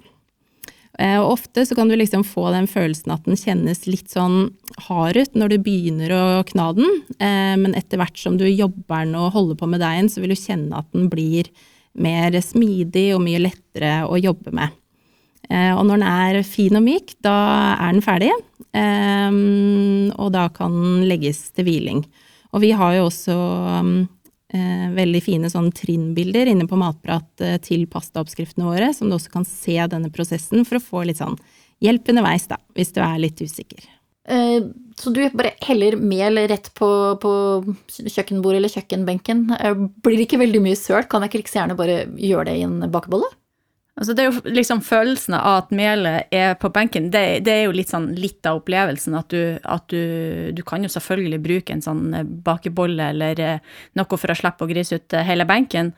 Og 0.94 1.32
ofte 1.32 1.64
så 1.66 1.74
kan 1.74 1.90
du 1.90 1.96
liksom 1.98 2.22
få 2.22 2.52
den 2.54 2.68
følelsen 2.70 3.16
at 3.16 3.24
den 3.26 3.34
kjennes 3.34 3.80
litt 3.90 4.12
sånn 4.14 4.52
hard 4.86 5.18
ut 5.18 5.34
når 5.34 5.56
du 5.56 5.64
begynner 5.66 6.14
å 6.14 6.26
kna 6.46 6.68
den, 6.78 7.00
men 7.18 7.74
etter 7.74 7.98
hvert 7.98 8.22
som 8.22 8.38
du 8.38 8.46
jobber 8.46 9.02
den 9.02 9.18
og 9.18 9.34
holder 9.34 9.58
på 9.58 9.72
med 9.72 9.82
deigen, 9.82 10.12
så 10.14 10.22
vil 10.22 10.36
du 10.36 10.38
kjenne 10.38 10.84
at 10.84 10.94
den 10.94 11.10
blir 11.10 11.50
mer 11.98 12.38
smidig 12.46 13.08
og 13.16 13.24
mye 13.26 13.42
lettere 13.42 13.96
å 14.06 14.22
jobbe 14.22 14.54
med. 14.54 14.78
Og 15.52 15.82
når 15.86 16.00
den 16.00 16.06
er 16.08 16.38
fin 16.48 16.78
og 16.80 16.86
myk, 16.86 17.12
da 17.22 17.34
er 17.76 17.92
den 17.92 18.02
ferdig. 18.02 18.32
Um, 18.74 20.10
og 20.18 20.32
da 20.34 20.48
kan 20.54 20.74
den 20.74 21.06
legges 21.06 21.46
til 21.54 21.68
hviling. 21.68 22.02
Og 22.54 22.64
vi 22.64 22.72
har 22.74 22.96
jo 22.98 23.08
også 23.08 23.36
um, 23.84 23.92
uh, 24.54 24.88
veldig 24.96 25.22
fine 25.26 25.52
sånn 25.54 25.70
trinnbilder 25.78 26.50
inne 26.50 26.66
på 26.70 26.80
Matprat 26.82 27.46
uh, 27.46 27.58
til 27.62 27.86
pastaoppskriftene 27.92 28.66
våre, 28.66 28.90
som 28.98 29.10
du 29.10 29.18
også 29.18 29.34
kan 29.34 29.46
se 29.46 29.78
denne 29.92 30.10
prosessen 30.14 30.66
for 30.66 30.80
å 30.80 30.86
få 30.86 31.04
litt 31.10 31.22
sånn 31.22 31.38
hjelp 31.84 32.10
underveis, 32.14 32.48
da, 32.50 32.58
hvis 32.78 32.96
du 32.96 33.04
er 33.06 33.20
litt 33.22 33.44
usikker. 33.44 33.90
Så 34.24 35.12
du 35.12 35.18
bare 35.36 35.50
heller 35.68 35.98
mel 36.00 36.40
rett 36.48 36.70
på, 36.80 36.88
på 37.20 37.32
kjøkkenbordet 37.92 38.62
eller 38.62 38.72
kjøkkenbenken. 38.72 39.42
blir 40.00 40.16
det 40.16 40.28
ikke 40.30 40.40
veldig 40.40 40.62
mye 40.64 40.78
sølt? 40.80 41.10
Kan 41.12 41.26
jeg 41.26 41.34
ikke 41.34 41.42
like 41.42 41.52
gjerne 41.58 41.76
bare 41.76 41.98
gjøre 42.16 42.46
det 42.48 42.54
i 42.62 42.64
en 42.64 42.78
bakebolle? 42.94 43.28
Altså 43.94 44.16
det 44.18 44.24
er 44.24 44.32
jo 44.32 44.54
liksom 44.56 44.80
følelsen 44.82 45.36
av 45.38 45.60
at 45.60 45.74
melet 45.76 46.34
er 46.34 46.56
på 46.58 46.72
benken, 46.74 47.12
det, 47.14 47.44
det 47.46 47.54
er 47.54 47.64
jo 47.68 47.76
litt, 47.78 47.92
sånn, 47.94 48.10
litt 48.18 48.42
av 48.50 48.64
opplevelsen. 48.64 49.14
At, 49.20 49.30
du, 49.30 49.60
at 49.62 49.86
du, 49.94 50.50
du, 50.58 50.64
kan 50.66 50.82
jo 50.82 50.90
selvfølgelig 50.90 51.40
bruke 51.44 51.76
en 51.76 51.86
sånn 51.86 52.08
eh, 52.18 52.26
bakebolle 52.26 53.12
eller 53.14 53.42
eh, 53.44 53.76
noe 54.00 54.18
for 54.18 54.34
å 54.34 54.38
slippe 54.38 54.66
å 54.66 54.72
grise 54.72 54.98
ut 54.98 55.14
eh, 55.14 55.26
hele 55.28 55.46
benken. 55.50 55.94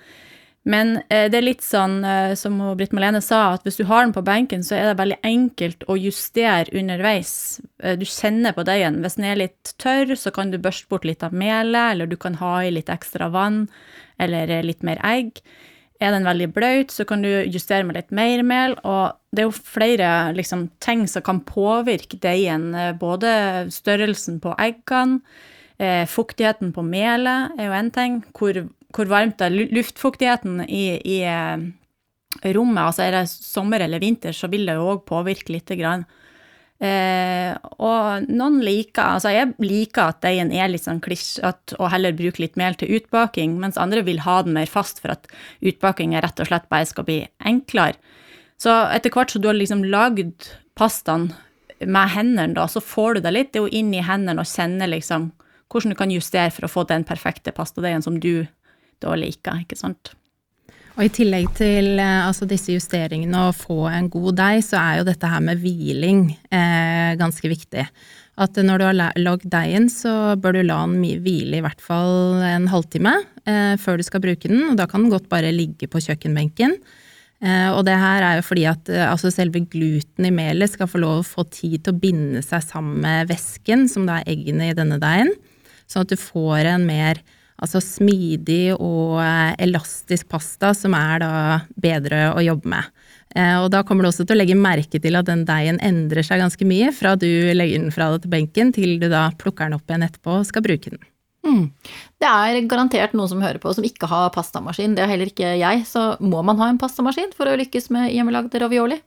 Men 0.66 0.96
det 1.06 1.38
er 1.38 1.44
litt 1.46 1.62
sånn 1.62 2.00
som 2.42 2.56
Britt 2.74 2.90
Malene 2.98 3.20
sa, 3.22 3.52
at 3.54 3.68
hvis 3.68 3.76
du 3.78 3.84
har 3.86 4.02
den 4.02 4.16
på 4.16 4.24
benken, 4.26 4.64
så 4.66 4.74
er 4.74 4.88
det 4.88 4.96
veldig 4.98 5.20
enkelt 5.30 5.86
å 5.86 5.94
justere 5.94 6.74
underveis. 6.74 7.60
Du 8.02 8.02
kjenner 8.10 8.56
på 8.58 8.66
deigen. 8.66 8.98
Hvis 9.04 9.20
den 9.20 9.28
er 9.30 9.38
litt 9.44 9.76
tørr, 9.78 10.16
så 10.18 10.34
kan 10.34 10.50
du 10.50 10.58
børste 10.58 10.90
bort 10.90 11.06
litt 11.06 11.22
av 11.22 11.38
melet, 11.38 11.92
eller 11.92 12.10
du 12.10 12.18
kan 12.18 12.40
ha 12.42 12.56
i 12.66 12.74
litt 12.74 12.90
ekstra 12.90 13.30
vann 13.30 13.68
eller 14.18 14.66
litt 14.66 14.82
mer 14.82 14.98
egg. 15.06 15.38
Er 16.04 16.12
den 16.12 16.26
veldig 16.28 16.50
bløt, 16.52 16.92
så 16.92 17.06
kan 17.08 17.22
du 17.24 17.30
justere 17.48 17.86
med 17.88 17.96
litt 17.96 18.12
mer 18.16 18.42
mel. 18.44 18.74
Og 18.84 19.16
det 19.32 19.44
er 19.44 19.48
jo 19.48 19.56
flere 19.56 20.10
liksom, 20.36 20.68
ting 20.84 21.06
som 21.08 21.24
kan 21.24 21.40
påvirke 21.48 22.20
deigen. 22.20 22.74
Eh, 22.76 22.92
både 23.00 23.30
størrelsen 23.72 24.42
på 24.44 24.52
eggene, 24.60 25.22
eh, 25.80 26.04
fuktigheten 26.10 26.74
på 26.76 26.84
melet 26.84 27.56
er 27.56 27.70
jo 27.70 27.78
én 27.80 27.94
ting. 27.96 28.20
Hvor, 28.36 28.60
hvor, 28.92 29.12
varmt 29.12 29.42
er 29.42 29.56
luftfuktigheten 29.56 30.66
i, 30.68 31.00
i 31.00 31.22
eh, 31.24 31.64
rommet? 32.44 32.84
Altså 32.84 33.08
er 33.08 33.20
det 33.22 33.26
sommer 33.32 33.88
eller 33.88 34.04
vinter, 34.04 34.36
så 34.36 34.52
vil 34.52 34.68
det 34.68 34.76
jo 34.76 34.92
òg 34.98 35.06
påvirke 35.08 35.56
lite 35.56 35.80
grann. 35.80 36.04
Eh, 36.84 37.54
og 37.80 38.26
noen 38.28 38.58
liker 38.60 39.16
Altså, 39.16 39.32
jeg 39.32 39.54
liker 39.64 40.10
at 40.12 40.18
deigen 40.26 40.52
er 40.52 40.68
litt 40.68 40.84
sånn 40.84 41.00
klisjete, 41.04 41.78
og 41.80 41.88
heller 41.94 42.16
bruke 42.18 42.44
litt 42.44 42.60
mel 42.60 42.76
til 42.76 42.98
utbaking, 42.98 43.56
mens 43.62 43.80
andre 43.80 44.04
vil 44.04 44.20
ha 44.26 44.42
den 44.44 44.58
mer 44.58 44.68
fast 44.68 45.00
for 45.04 45.16
at 45.16 45.30
utbaking 45.64 46.18
rett 46.20 46.42
og 46.44 46.50
slett 46.52 46.68
bare 46.72 46.90
skal 46.90 47.08
bli 47.08 47.22
enklere. 47.48 47.96
Så 48.60 48.74
etter 48.92 49.12
hvert 49.12 49.32
som 49.32 49.44
du 49.44 49.50
har 49.50 49.58
liksom 49.58 49.84
lagd 49.88 50.52
pastaen 50.80 51.30
med 51.80 52.12
hendene, 52.12 52.56
da, 52.56 52.68
så 52.72 52.84
får 52.84 53.18
du 53.18 53.26
deg 53.26 53.36
litt 53.36 53.54
det 53.54 53.62
er 53.62 53.66
jo 53.68 53.80
inn 53.80 53.96
i 53.96 54.04
hendene 54.04 54.44
og 54.44 54.52
kjenne 54.52 54.88
liksom 54.92 55.32
hvordan 55.72 55.92
du 55.92 55.98
kan 56.00 56.14
justere 56.14 56.54
for 56.54 56.68
å 56.68 56.72
få 56.72 56.86
den 56.88 57.04
perfekte 57.08 57.52
pastadeigen 57.56 58.04
som 58.06 58.20
du 58.22 58.46
da 59.04 59.16
liker, 59.20 59.64
ikke 59.66 59.80
sant. 59.80 60.14
Og 60.96 61.04
i 61.04 61.12
tillegg 61.12 61.50
til 61.58 61.98
eh, 62.00 62.22
altså 62.24 62.48
disse 62.48 62.72
justeringene 62.72 63.48
og 63.50 63.58
få 63.60 63.82
en 63.92 64.08
god 64.12 64.38
deig, 64.40 64.62
så 64.64 64.80
er 64.80 65.02
jo 65.02 65.08
dette 65.10 65.28
her 65.28 65.42
med 65.44 65.60
hviling 65.60 66.30
eh, 66.48 67.16
ganske 67.20 67.52
viktig. 67.52 67.84
At 68.40 68.56
når 68.60 68.80
du 68.80 68.86
har 68.88 69.16
lagd 69.20 69.48
deigen, 69.52 69.90
så 69.92 70.36
bør 70.40 70.58
du 70.58 70.62
la 70.64 70.82
den 70.88 71.20
hvile 71.24 71.60
i 71.60 71.64
hvert 71.64 71.84
fall 71.84 72.40
en 72.48 72.70
halvtime 72.72 73.14
eh, 73.44 73.76
før 73.80 74.00
du 74.00 74.06
skal 74.08 74.24
bruke 74.24 74.52
den, 74.52 74.70
og 74.72 74.80
da 74.80 74.88
kan 74.88 75.04
den 75.04 75.12
godt 75.12 75.28
bare 75.32 75.52
ligge 75.56 75.92
på 75.92 76.00
kjøkkenbenken. 76.04 76.78
Eh, 77.44 77.70
og 77.76 77.84
det 77.88 77.96
her 78.00 78.24
er 78.24 78.40
jo 78.40 78.48
fordi 78.48 78.64
at 78.72 78.92
eh, 78.92 79.04
altså 79.04 79.34
selve 79.36 79.66
gluten 79.68 80.28
i 80.28 80.32
melet 80.32 80.72
skal 80.72 80.88
få 80.88 81.04
lov 81.04 81.22
å 81.22 81.28
få 81.28 81.44
tid 81.52 81.82
til 81.84 81.92
å 81.92 82.00
binde 82.00 82.44
seg 82.44 82.64
sammen 82.64 83.04
med 83.04 83.28
væsken, 83.32 83.90
som 83.92 84.08
da 84.08 84.22
er 84.22 84.32
eggene 84.32 84.72
i 84.72 84.78
denne 84.78 85.00
deigen, 85.04 85.34
sånn 85.92 86.08
at 86.08 86.16
du 86.16 86.20
får 86.20 86.72
en 86.72 86.88
mer 86.88 87.20
altså 87.62 87.82
smidig 87.84 88.76
og 88.76 89.20
eh, 89.24 89.56
elastisk 89.64 90.28
pasta 90.32 90.74
som 90.76 90.96
er 90.98 91.24
da 91.24 91.32
bedre 91.80 92.30
å 92.36 92.44
jobbe 92.44 92.72
med. 92.76 92.92
Eh, 93.36 93.58
og 93.62 93.70
da 93.74 93.84
kommer 93.88 94.06
du 94.06 94.12
også 94.12 94.26
til 94.26 94.36
å 94.36 94.42
legge 94.42 94.60
merke 94.60 95.02
til 95.02 95.18
at 95.20 95.28
den 95.30 95.46
deigen 95.48 95.80
endrer 95.84 96.26
seg 96.26 96.44
ganske 96.44 96.68
mye 96.68 96.92
fra 96.96 97.16
du 97.20 97.28
legger 97.56 97.82
den 97.82 97.96
fra 97.96 98.12
deg 98.14 98.26
til 98.26 98.36
benken 98.36 98.72
til 98.76 98.98
du 99.02 99.10
da 99.12 99.28
plukker 99.40 99.68
den 99.70 99.80
opp 99.80 99.90
igjen 99.90 100.08
etterpå 100.08 100.40
og 100.42 100.48
skal 100.50 100.66
bruke 100.66 100.94
den. 100.94 101.04
Mm. 101.46 101.66
Det 102.18 102.30
er 102.30 102.64
garantert 102.66 103.14
noen 103.14 103.30
som 103.30 103.44
hører 103.44 103.62
på 103.62 103.74
som 103.78 103.86
ikke 103.86 104.10
har 104.10 104.32
pastamaskin. 104.34 104.96
Det 104.98 105.04
har 105.04 105.12
heller 105.12 105.30
ikke 105.30 105.56
jeg. 105.60 105.84
Så 105.86 106.16
må 106.24 106.42
man 106.46 106.58
ha 106.62 106.72
en 106.72 106.80
pastamaskin 106.82 107.36
for 107.38 107.52
å 107.52 107.58
lykkes 107.60 107.92
med 107.94 108.10
hjemmelagd 108.16 108.56
ravioli? 108.64 108.98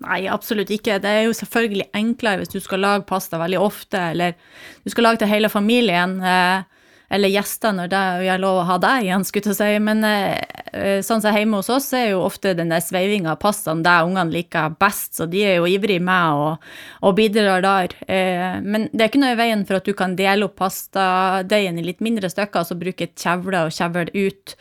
Nei, 0.00 0.22
absolutt 0.32 0.70
ikke. 0.72 1.00
Det 1.02 1.10
er 1.10 1.24
jo 1.26 1.36
selvfølgelig 1.36 1.90
enklere 1.98 2.40
hvis 2.40 2.54
du 2.54 2.60
skal 2.62 2.80
lage 2.84 3.08
pasta 3.08 3.40
veldig 3.42 3.58
ofte, 3.60 4.00
eller 4.14 4.36
du 4.86 4.92
skal 4.92 5.08
lage 5.08 5.20
til 5.20 5.32
hele 5.32 5.50
familien. 5.52 6.14
Eh, 6.24 6.62
eller 7.10 7.32
gjester 7.32 7.74
når 7.74 7.90
det 7.90 8.00
er 8.30 8.40
lov 8.42 8.60
å 8.60 8.66
ha 8.68 8.76
deg 8.80 9.08
igjen, 9.08 9.24
skulle 9.26 9.50
jeg 9.50 9.58
si. 9.58 9.70
Men 9.82 10.04
eh, 10.06 11.00
sånn 11.02 11.22
som 11.22 11.34
hjemme 11.34 11.58
hos 11.58 11.70
oss 11.72 11.88
er 11.98 12.12
jo 12.12 12.22
ofte 12.22 12.54
den 12.54 12.70
der 12.70 12.84
sveivinga 12.84 13.34
av 13.34 13.40
pastaen 13.42 13.82
det 13.82 13.96
ungene 14.06 14.30
liker 14.30 14.76
best, 14.78 15.16
så 15.18 15.26
de 15.30 15.42
er 15.42 15.58
jo 15.58 15.66
ivrige 15.70 16.02
med 16.06 16.38
og, 16.38 16.68
og 17.02 17.16
bidrar 17.18 17.64
der. 17.66 17.96
Eh, 18.06 18.60
men 18.62 18.86
det 18.92 19.02
er 19.02 19.10
ikke 19.10 19.24
noe 19.24 19.34
i 19.34 19.40
veien 19.42 19.66
for 19.66 19.80
at 19.80 19.90
du 19.90 19.96
kan 19.98 20.14
dele 20.18 20.46
opp 20.46 20.58
pastadeigen 20.60 21.80
i 21.82 21.88
litt 21.88 22.04
mindre 22.04 22.30
stykker, 22.30 22.62
altså 22.62 22.78
bruke 22.78 23.10
kjevle 23.10 23.66
og 23.66 23.74
kjevle 23.74 24.06
ut 24.14 24.54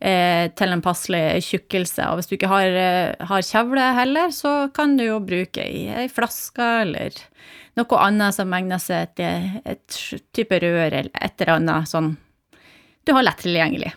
eh, 0.00 0.48
til 0.56 0.72
en 0.72 0.84
passelig 0.84 1.42
tjukkelse. 1.50 2.08
Og 2.08 2.20
hvis 2.20 2.32
du 2.32 2.38
ikke 2.38 2.54
har, 2.54 2.80
har 3.28 3.44
kjevle 3.44 3.90
heller, 4.00 4.32
så 4.32 4.70
kan 4.72 4.96
du 4.96 5.04
jo 5.04 5.20
bruke 5.20 5.68
ei 5.68 6.08
flaske 6.08 6.72
eller 6.86 7.20
noe 7.80 8.02
annet 8.04 8.36
som 8.36 8.52
egner 8.56 8.82
seg 8.82 9.16
til 9.18 9.60
et 9.64 10.00
type 10.36 10.60
rør 10.62 10.86
eller 10.86 11.10
et 11.16 11.40
eller 11.40 11.56
annet 11.56 11.90
sånn 11.90 12.14
du 13.04 13.14
har 13.16 13.24
lett 13.24 13.40
tilgjengelig. 13.42 13.94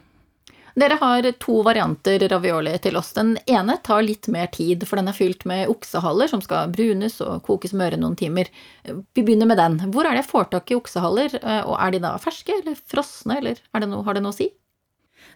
Dere 0.74 0.96
har 0.98 1.28
to 1.38 1.60
varianter 1.62 2.24
ravioli 2.32 2.72
til 2.82 2.96
oss. 2.98 3.12
Den 3.14 3.36
ene 3.46 3.76
tar 3.86 4.02
litt 4.02 4.26
mer 4.34 4.48
tid, 4.50 4.88
for 4.90 4.98
den 4.98 5.12
er 5.12 5.18
fylt 5.18 5.46
med 5.50 5.70
oksehaller 5.70 6.32
som 6.32 6.42
skal 6.42 6.72
brunes 6.74 7.20
og 7.22 7.44
kokes 7.46 7.76
møre 7.78 8.00
noen 8.02 8.16
timer. 8.18 8.50
Vi 8.84 9.22
begynner 9.22 9.50
med 9.50 9.62
den. 9.62 9.78
Hvor 9.94 10.08
er 10.08 10.16
det 10.16 10.24
jeg 10.24 10.32
får 10.32 10.50
tak 10.56 10.74
i 10.74 10.80
oksehaller, 10.80 11.38
og 11.68 11.76
er 11.78 11.94
de 11.94 12.02
da 12.08 12.16
ferske 12.22 12.58
eller 12.58 12.80
frosne, 12.80 13.38
eller 13.38 13.62
det 13.62 13.92
noe, 13.92 14.02
har 14.08 14.18
det 14.18 14.26
noe 14.26 14.34
å 14.34 14.40
si? 14.40 14.50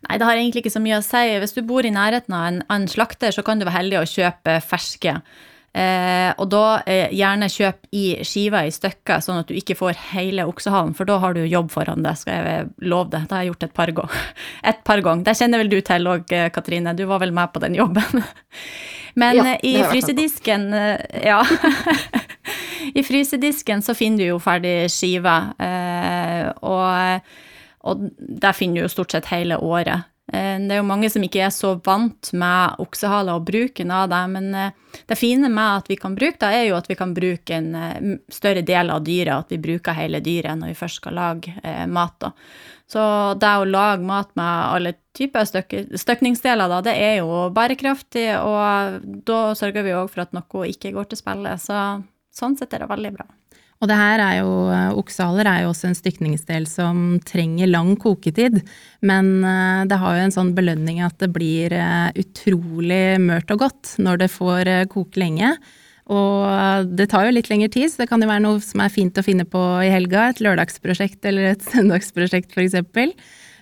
Nei, 0.08 0.18
det 0.18 0.26
har 0.26 0.40
egentlig 0.40 0.64
ikke 0.66 0.74
så 0.74 0.82
mye 0.82 0.98
å 0.98 1.06
si. 1.06 1.24
Hvis 1.44 1.54
du 1.54 1.62
bor 1.70 1.86
i 1.86 1.94
nærheten 1.94 2.34
av 2.34 2.50
en, 2.50 2.60
en 2.74 2.90
slakter, 2.90 3.34
så 3.34 3.46
kan 3.46 3.62
du 3.62 3.68
være 3.68 3.78
heldig 3.78 4.02
å 4.02 4.10
kjøpe 4.10 4.58
ferske. 4.66 5.20
Eh, 5.78 6.32
og 6.42 6.48
da 6.50 6.64
eh, 6.90 7.12
gjerne 7.14 7.50
kjøp 7.54 7.90
i 7.94 8.06
skiver 8.26 8.66
i 8.66 8.74
stykker, 8.74 9.22
sånn 9.22 9.44
at 9.44 9.50
du 9.52 9.54
ikke 9.60 9.76
får 9.78 10.00
hele 10.16 10.48
oksehalen, 10.50 10.96
for 10.98 11.06
da 11.10 11.20
har 11.22 11.36
du 11.38 11.44
jobb 11.44 11.70
foran 11.74 12.06
deg, 12.06 12.18
skal 12.18 12.48
jeg 12.48 12.70
love 12.82 13.12
det. 13.14 13.26
Det 13.28 13.36
har 13.36 13.44
jeg 13.46 13.52
gjort 13.52 13.66
et 13.68 13.76
par 13.78 13.92
ganger. 14.00 14.24
Et 14.72 14.80
par 14.90 15.04
ganger. 15.06 15.28
Det 15.28 15.36
kjenner 15.38 15.62
vel 15.62 15.70
du 15.72 15.78
til 15.86 16.10
òg, 16.10 16.34
eh, 16.34 16.50
Katrine. 16.56 16.96
Du 16.98 17.06
var 17.10 17.22
vel 17.22 17.36
med 17.36 17.54
på 17.54 17.62
den 17.62 17.78
jobben. 17.78 18.24
Men 19.22 19.38
ja, 19.38 19.46
eh, 19.54 19.70
i 19.70 19.76
frysedisken 19.84 20.74
eh, 20.74 20.98
Ja. 21.26 21.42
I 22.98 23.04
frysedisken 23.04 23.82
så 23.84 23.94
finner 23.98 24.24
du 24.24 24.30
jo 24.32 24.42
ferdig 24.42 24.88
skive, 24.94 25.34
eh, 25.62 26.46
og, 26.66 27.34
og 27.90 28.06
der 28.18 28.56
finner 28.56 28.80
du 28.80 28.86
jo 28.86 28.94
stort 28.94 29.14
sett 29.14 29.28
hele 29.30 29.58
året. 29.60 30.08
Eh, 30.34 30.60
det 30.60 30.76
er 30.76 30.82
jo 30.82 30.88
mange 30.88 31.08
som 31.12 31.24
ikke 31.24 31.46
er 31.46 31.52
så 31.56 31.76
vant 31.86 32.34
med 32.36 32.82
oksehaler 32.84 33.40
og 33.40 33.46
bruken 33.48 33.92
av 33.96 34.10
det, 34.12 34.24
men 34.34 34.50
eh, 34.60 35.04
det 35.08 35.20
fine 35.20 35.48
med 35.48 35.84
at 35.84 35.92
vi 35.92 35.96
kan 36.00 36.18
bruke 36.18 36.40
det, 36.42 36.50
er 36.52 36.66
jo 36.68 36.76
at 36.76 36.90
vi 36.92 36.98
kan 37.00 37.14
bruke 37.16 37.56
en 37.56 37.70
eh, 37.80 38.10
større 38.34 38.64
del 38.68 38.92
av 38.92 39.06
dyret, 39.08 39.46
at 39.46 39.56
vi 39.56 39.62
bruker 39.64 39.96
hele 39.96 40.20
dyret 40.24 40.60
når 40.60 40.74
vi 40.74 40.80
først 40.82 41.00
skal 41.00 41.16
lage 41.16 41.56
mat. 41.88 42.18
da. 42.20 42.34
Så 42.88 43.02
det 43.40 43.54
å 43.60 43.68
lage 43.68 44.04
mat 44.08 44.30
med 44.40 44.68
alle 44.76 44.94
typer 45.18 45.48
støkningsdeler, 45.48 46.72
da, 46.72 46.82
det 46.84 46.94
er 46.96 47.18
jo 47.20 47.48
bærekraftig, 47.56 48.30
og 48.40 49.24
da 49.28 49.40
sørger 49.60 49.84
vi 49.84 49.96
òg 49.96 50.12
for 50.12 50.24
at 50.24 50.36
noe 50.36 50.70
ikke 50.72 50.94
går 50.96 51.10
til 51.12 51.20
spille. 51.20 51.56
Så 51.60 51.82
sånn 52.36 52.56
sett 52.60 52.76
er 52.76 52.86
det 52.86 52.92
veldig 52.92 53.12
bra. 53.18 53.28
Og 53.78 53.90
det 53.92 53.98
her 53.98 54.22
er 54.24 54.38
jo, 54.40 54.52
eh, 54.74 54.94
oksehaler 54.98 55.50
er 55.50 55.64
jo 55.64 55.72
også 55.72 55.92
en 55.92 55.98
stykningsdel 55.98 56.66
som 56.70 57.20
trenger 57.28 57.70
lang 57.70 57.94
koketid. 58.02 58.64
Men 59.06 59.44
eh, 59.46 59.84
det 59.90 60.00
har 60.02 60.18
jo 60.18 60.24
en 60.26 60.34
sånn 60.34 60.54
belønning 60.58 61.04
at 61.06 61.18
det 61.22 61.30
blir 61.36 61.76
eh, 61.78 62.10
utrolig 62.18 63.20
mørt 63.22 63.54
og 63.54 63.62
godt 63.68 63.98
når 64.02 64.24
det 64.24 64.32
får 64.34 64.72
koke 64.94 65.22
lenge. 65.22 65.54
Og 66.08 66.88
det 66.96 67.10
tar 67.12 67.28
jo 67.28 67.34
litt 67.36 67.50
lengre 67.52 67.68
tid, 67.70 67.92
så 67.92 68.06
det 68.06 68.08
kan 68.10 68.22
jo 68.24 68.30
være 68.30 68.46
noe 68.46 68.62
som 68.64 68.80
er 68.80 68.94
fint 68.94 69.18
å 69.20 69.26
finne 69.26 69.44
på 69.46 69.60
i 69.84 69.92
helga. 69.92 70.30
Et 70.32 70.40
lørdagsprosjekt 70.42 71.28
eller 71.28 71.52
et 71.52 71.68
søndagsprosjekt 71.74 72.56
f.eks. 72.56 72.80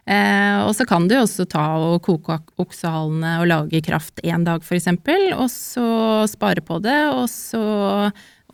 Eh, 0.06 0.58
og 0.62 0.76
så 0.78 0.86
kan 0.86 1.08
du 1.10 1.16
også 1.18 1.48
ta 1.50 1.64
og 1.82 2.04
koke 2.06 2.38
oksehalene 2.62 3.40
og 3.42 3.48
lage 3.50 3.82
kraft 3.88 4.22
én 4.22 4.46
dag 4.46 4.62
f.eks., 4.62 4.92
og 5.34 5.48
så 5.50 5.88
spare 6.30 6.62
på 6.62 6.78
det, 6.86 7.00
og 7.10 7.26
så 7.32 7.66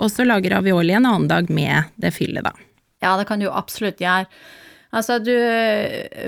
og 0.02 0.12
så 0.12 0.26
lage 0.26 0.50
ravioli 0.52 0.96
en 0.98 1.06
annen 1.06 1.30
dag 1.30 1.50
med 1.54 1.94
det 2.02 2.14
fyllet, 2.16 2.46
da. 2.48 2.56
Ja, 3.02 3.16
det 3.18 3.28
kan 3.30 3.42
du 3.42 3.50
absolutt 3.50 4.02
gjøre. 4.02 4.28
Altså, 4.92 5.20
du 5.24 5.32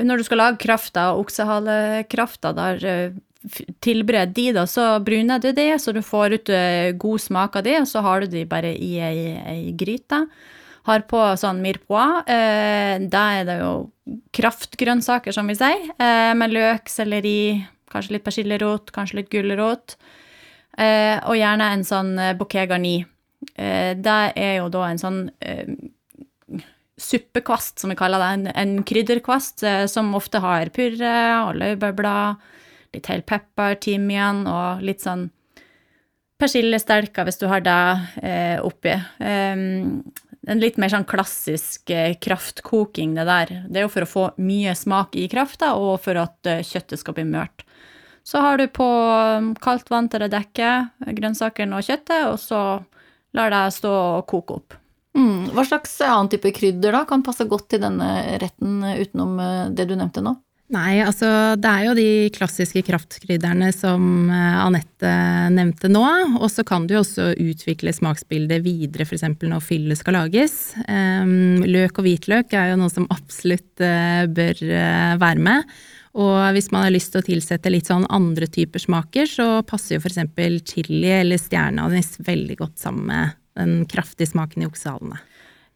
Når 0.07 0.17
du 0.17 0.23
skal 0.23 0.39
lage 0.39 0.61
krafta, 0.63 1.11
oksehalekrafta, 1.19 2.53
der 2.55 2.85
eh, 2.87 3.17
tilbered 3.83 4.31
de, 4.37 4.47
da, 4.55 4.63
så 4.69 4.99
bruner 5.03 5.41
du 5.43 5.51
det, 5.51 5.81
så 5.83 5.91
du 5.91 6.01
får 6.05 6.37
ut 6.37 6.51
eh, 6.53 6.93
god 6.95 7.21
smak 7.21 7.57
av 7.59 7.65
det, 7.67 7.75
og 7.81 7.89
så 7.91 8.03
har 8.05 8.23
du 8.23 8.31
de 8.31 8.45
bare 8.47 8.71
i 8.71 8.95
ei, 9.03 9.35
ei 9.43 9.73
gryte. 9.75 10.23
Har 10.87 11.03
på 11.07 11.19
sånn 11.39 11.61
mirepoix. 11.63 12.23
Eh, 12.27 13.03
da 13.11 13.23
er 13.39 13.45
det 13.47 13.59
jo 13.59 13.73
kraftgrønnsaker, 14.35 15.35
som 15.35 15.47
vi 15.47 15.55
sier, 15.59 15.91
eh, 15.99 16.31
med 16.39 16.55
løk, 16.55 16.91
selleri, 16.91 17.63
kanskje 17.91 18.17
litt 18.17 18.25
persillerot, 18.25 18.91
kanskje 18.95 19.21
litt 19.21 19.31
gulrot. 19.31 19.97
Eh, 20.79 21.19
og 21.27 21.35
gjerne 21.37 21.67
en 21.75 21.83
sånn 21.87 22.15
eh, 22.17 22.35
bouquet 22.39 22.71
garni 22.71 23.03
det 23.55 24.19
er 24.39 24.55
jo 24.57 24.69
da 24.73 24.87
en 24.89 25.01
sånn 25.01 25.19
eh, 25.45 25.67
suppekvast, 26.97 27.79
som 27.79 27.93
vi 27.93 27.97
kaller 27.99 28.21
det. 28.21 28.31
En, 28.37 28.47
en 28.47 28.73
krydderkvast 28.87 29.63
eh, 29.67 29.85
som 29.91 30.13
ofte 30.17 30.41
har 30.43 30.71
purre 30.73 31.13
og 31.43 31.55
laurbærblad, 31.59 32.43
litt 32.93 33.09
hel 33.09 33.23
pepper, 33.25 33.77
timian 33.81 34.43
og 34.49 34.83
litt 34.85 35.03
sånn 35.03 35.27
persillestelker, 36.41 37.25
hvis 37.27 37.39
du 37.41 37.47
har 37.49 37.63
det 37.65 37.81
eh, 38.25 38.59
oppi. 38.61 38.93
En 39.23 40.59
litt 40.59 40.77
mer 40.81 40.91
sånn 40.91 41.07
klassisk 41.07 41.89
eh, 41.93 42.17
kraftkoking, 42.21 43.15
det 43.15 43.27
der. 43.29 43.53
Det 43.69 43.79
er 43.79 43.87
jo 43.87 43.93
for 43.93 44.05
å 44.05 44.13
få 44.13 44.25
mye 44.43 44.73
smak 44.75 45.15
i 45.19 45.29
krafta, 45.31 45.73
og 45.79 46.01
for 46.03 46.19
at 46.19 46.49
eh, 46.49 46.65
kjøttet 46.67 46.99
skal 46.99 47.15
bli 47.17 47.25
mørt. 47.29 47.63
Så 48.27 48.39
har 48.43 48.59
du 48.59 48.67
på 48.71 48.87
kaldt 49.63 49.89
vann 49.91 50.07
til 50.11 50.23
det 50.23 50.31
dekket 50.31 51.07
grønnsakene 51.17 51.79
og 51.79 51.87
kjøttet, 51.87 52.27
og 52.29 52.37
så 52.39 52.59
lar 53.37 53.53
deg 53.53 53.75
stå 53.75 53.91
og 53.91 54.25
koke 54.29 54.61
opp. 54.61 54.79
Mm. 55.17 55.51
Hva 55.53 55.65
slags 55.67 55.93
annen 56.01 56.31
type 56.31 56.53
krydder 56.55 56.95
da 56.95 57.03
kan 57.09 57.21
passe 57.25 57.45
godt 57.49 57.67
til 57.73 57.83
denne 57.83 58.09
retten 58.41 58.81
utenom 58.81 59.37
eh, 59.41 59.69
det 59.75 59.87
du 59.91 59.95
nevnte 59.97 60.23
nå? 60.25 60.35
Nei, 60.73 61.03
altså 61.03 61.27
det 61.59 61.69
er 61.69 61.83
jo 61.85 61.93
de 61.93 62.05
klassiske 62.33 62.81
kraftkrydderne 62.87 63.67
som 63.75 64.31
eh, 64.33 64.59
Anette 64.63 65.11
nevnte 65.53 65.91
nå. 65.91 66.03
Og 66.39 66.47
så 66.49 66.65
kan 66.65 66.87
du 66.87 66.95
jo 66.95 67.03
også 67.03 67.29
utvikle 67.37 67.93
smaksbildet 67.93 68.63
videre, 68.65 69.05
f.eks. 69.05 69.27
når 69.43 69.65
fyllet 69.65 70.01
skal 70.01 70.17
lages. 70.17 70.57
Um, 70.87 71.61
løk 71.67 72.01
og 72.01 72.07
hvitløk 72.07 72.55
er 72.57 72.71
jo 72.71 72.79
noe 72.81 72.93
som 72.93 73.05
absolutt 73.13 73.85
uh, 73.85 74.25
bør 74.33 74.65
være 75.21 75.45
med. 75.51 75.75
Og 76.13 76.53
hvis 76.53 76.69
man 76.73 76.85
har 76.85 76.93
lyst 76.93 77.13
til 77.13 77.23
å 77.23 77.25
tilsette 77.25 77.71
litt 77.73 77.89
sånn 77.89 78.05
andre 78.13 78.45
typer 78.51 78.81
smaker, 78.81 79.25
så 79.29 79.47
passer 79.65 79.97
jo 79.97 80.03
f.eks. 80.03 80.19
chili 80.69 81.09
eller 81.09 81.41
stjerneanis 81.41 82.19
veldig 82.21 82.57
godt 82.59 82.83
sammen 82.83 83.07
med 83.09 83.39
den 83.57 83.85
kraftige 83.89 84.29
smaken 84.29 84.63
i 84.63 84.67
oksehalene. 84.69 85.21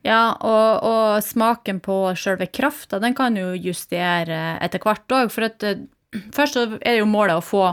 Ja, 0.06 0.38
og, 0.46 0.86
og 0.86 1.24
smaken 1.26 1.82
på 1.84 1.96
sjølve 2.18 2.48
krafta, 2.54 3.00
den 3.02 3.18
kan 3.18 3.36
jo 3.38 3.52
justere 3.58 4.58
etter 4.64 4.84
hvert 4.84 5.18
òg. 5.18 5.32
For 5.34 5.48
at, 5.50 5.66
uh, 5.66 6.22
først 6.36 6.58
så 6.60 6.68
er 6.80 7.00
jo 7.00 7.10
målet 7.10 7.40
å 7.40 7.44
få 7.44 7.66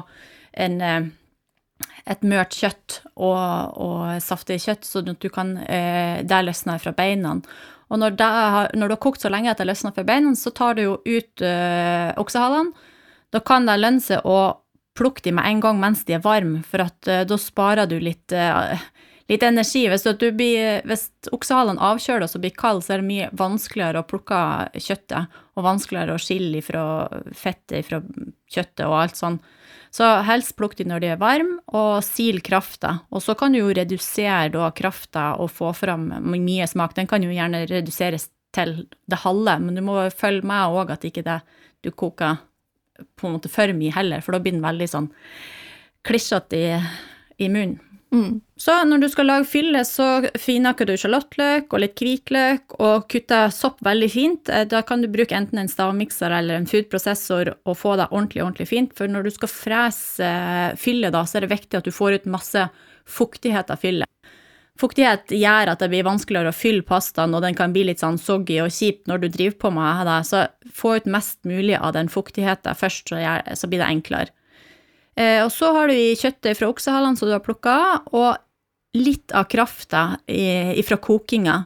en, 0.64 0.80
uh, 0.80 1.84
et 2.08 2.24
mørt 2.24 2.56
kjøtt 2.56 3.02
og, 3.14 3.76
og 3.76 4.16
saftig 4.24 4.58
kjøtt, 4.64 4.88
sånn 4.88 5.14
at 5.14 5.20
du 5.20 5.30
kan 5.32 5.56
eh, 5.64 6.20
Der 6.26 6.44
løsner 6.44 6.76
det 6.76 6.84
fra 6.84 6.92
beina. 6.96 7.38
Og 7.94 8.00
når, 8.02 8.18
har, 8.18 8.72
når, 8.74 8.90
du 8.90 8.96
har 8.96 9.02
kokt 9.04 9.22
så 9.22 9.30
lenge 9.30 9.52
at 9.52 9.60
det 9.62 9.68
løsner 9.68 9.94
for 9.94 10.06
beina, 10.08 10.34
så 10.34 10.50
tar 10.50 10.74
du 10.74 10.82
jo 10.82 10.98
ut 11.06 11.44
eh, 11.46 12.10
oksehalene. 12.18 12.90
Da 13.30 13.40
kan 13.42 13.68
det 13.68 13.78
lønne 13.78 14.02
seg 14.02 14.26
å 14.26 14.58
plukke 14.98 15.22
de 15.22 15.32
med 15.34 15.46
en 15.46 15.62
gang 15.62 15.78
mens 15.78 16.02
de 16.06 16.16
er 16.16 16.22
varme, 16.22 16.64
for 16.66 16.82
at 16.82 17.10
eh, 17.10 17.22
da 17.26 17.38
sparer 17.38 17.86
du 17.90 17.96
litt 18.02 18.34
eh, 18.34 18.74
litt 19.30 19.42
energi. 19.46 19.86
Hvis, 19.88 20.06
blir, 20.36 20.82
hvis 20.88 21.06
oksehalene 21.32 21.82
avkjøler 21.92 22.28
og 22.28 22.42
blir 22.42 22.54
kald, 22.56 22.84
så 22.84 22.96
er 22.96 23.02
det 23.02 23.08
mye 23.08 23.30
vanskeligere 23.36 24.02
å 24.02 24.08
plukke 24.08 24.40
kjøttet, 24.74 25.38
og 25.54 25.66
vanskeligere 25.66 26.16
å 26.16 26.22
skille 26.22 26.62
fra 26.66 26.84
fettet 27.36 27.88
fra 27.88 28.02
kjøttet 28.50 28.86
og 28.88 28.98
alt 29.00 29.20
sånn. 29.20 29.38
Så 29.94 30.06
helst 30.26 30.56
plukk 30.58 30.74
de 30.78 30.86
når 30.90 31.02
de 31.04 31.10
er 31.12 31.20
varme, 31.20 31.60
og 31.70 32.00
sil 32.02 32.40
krafta. 32.42 32.96
Og 33.14 33.22
så 33.22 33.36
kan 33.38 33.54
du 33.54 33.60
jo 33.60 33.74
redusere 33.74 34.50
da 34.50 34.72
krafta 34.74 35.34
og 35.38 35.52
få 35.54 35.70
fram 35.76 36.08
mye 36.34 36.66
smak. 36.66 36.96
Den 36.96 37.06
kan 37.10 37.22
jo 37.22 37.30
gjerne 37.30 37.62
reduseres 37.70 38.26
til 38.54 38.74
det 39.10 39.20
halve, 39.22 39.58
men 39.62 39.78
du 39.78 39.82
må 39.86 40.00
følge 40.14 40.46
med 40.46 40.74
òg 40.74 40.90
at 40.94 41.06
ikke 41.06 41.24
det 41.26 41.38
du 41.86 41.92
koker 41.94 42.40
på 43.18 43.28
en 43.28 43.36
måte 43.36 43.50
for 43.50 43.70
mye 43.74 43.94
heller, 43.94 44.22
for 44.22 44.34
da 44.34 44.42
blir 44.42 44.54
den 44.54 44.64
veldig 44.64 44.86
sånn 44.90 45.08
klissete 46.06 46.58
i, 46.58 46.78
i 47.46 47.50
munnen. 47.50 47.93
Mm. 48.14 48.40
Så 48.56 48.74
når 48.86 49.02
du 49.02 49.08
skal 49.10 49.26
lage 49.26 49.46
fylle, 49.50 49.80
så 49.84 50.06
finhakker 50.38 50.86
du 50.86 50.94
sjalottløk 51.00 51.72
og 51.74 51.80
litt 51.82 51.98
hvitløk 51.98 52.76
og 52.78 53.08
kutter 53.10 53.50
sopp 53.50 53.82
veldig 53.82 54.10
fint. 54.12 54.50
Eh, 54.52 54.66
da 54.70 54.84
kan 54.86 55.02
du 55.02 55.08
bruke 55.10 55.34
enten 55.34 55.58
en 55.58 55.70
stavmikser 55.70 56.30
eller 56.36 56.60
en 56.60 56.68
foodprosessor 56.70 57.50
og 57.56 57.78
få 57.80 57.96
det 57.98 58.06
ordentlig, 58.12 58.44
ordentlig 58.44 58.68
fint. 58.70 58.94
For 58.94 59.10
når 59.10 59.26
du 59.26 59.34
skal 59.34 59.50
frese 59.50 60.30
fylle, 60.78 61.10
da, 61.14 61.24
så 61.26 61.40
er 61.40 61.46
det 61.46 61.54
viktig 61.56 61.80
at 61.80 61.88
du 61.88 61.94
får 61.94 62.20
ut 62.20 62.30
masse 62.36 62.68
fuktighet 63.18 63.74
av 63.74 63.82
fyllet. 63.82 64.10
Fuktighet 64.78 65.30
gjør 65.34 65.70
at 65.70 65.82
det 65.82 65.90
blir 65.90 66.06
vanskeligere 66.06 66.50
å 66.50 66.56
fylle 66.56 66.86
pastaen, 66.86 67.34
og 67.34 67.44
den 67.44 67.54
kan 67.58 67.74
bli 67.74 67.84
litt 67.86 68.02
sånn 68.02 68.18
soggy 68.18 68.56
og 68.62 68.72
kjip 68.74 69.04
når 69.10 69.22
du 69.22 69.28
driver 69.28 69.58
på 69.66 69.74
med 69.74 70.06
det. 70.08 70.16
Så 70.30 70.46
få 70.74 70.96
ut 70.98 71.10
mest 71.10 71.42
mulig 71.46 71.76
av 71.78 71.92
den 71.94 72.10
fuktigheten 72.10 72.78
først, 72.78 73.10
så 73.10 73.70
blir 73.70 73.82
det 73.82 73.90
enklere. 73.90 74.34
Eh, 75.16 75.40
og 75.44 75.52
så 75.54 75.70
har 75.76 75.88
du 75.88 75.94
i 75.94 76.16
kjøttet 76.18 76.58
fra 76.58 76.68
oksehalene 76.72 77.18
som 77.18 77.30
du 77.30 77.34
har 77.36 77.44
plukka 77.44 77.78
og 78.12 78.34
litt 78.94 79.34
av 79.34 79.48
krafta 79.50 80.04
fra 80.22 80.98
kokinga. 81.02 81.56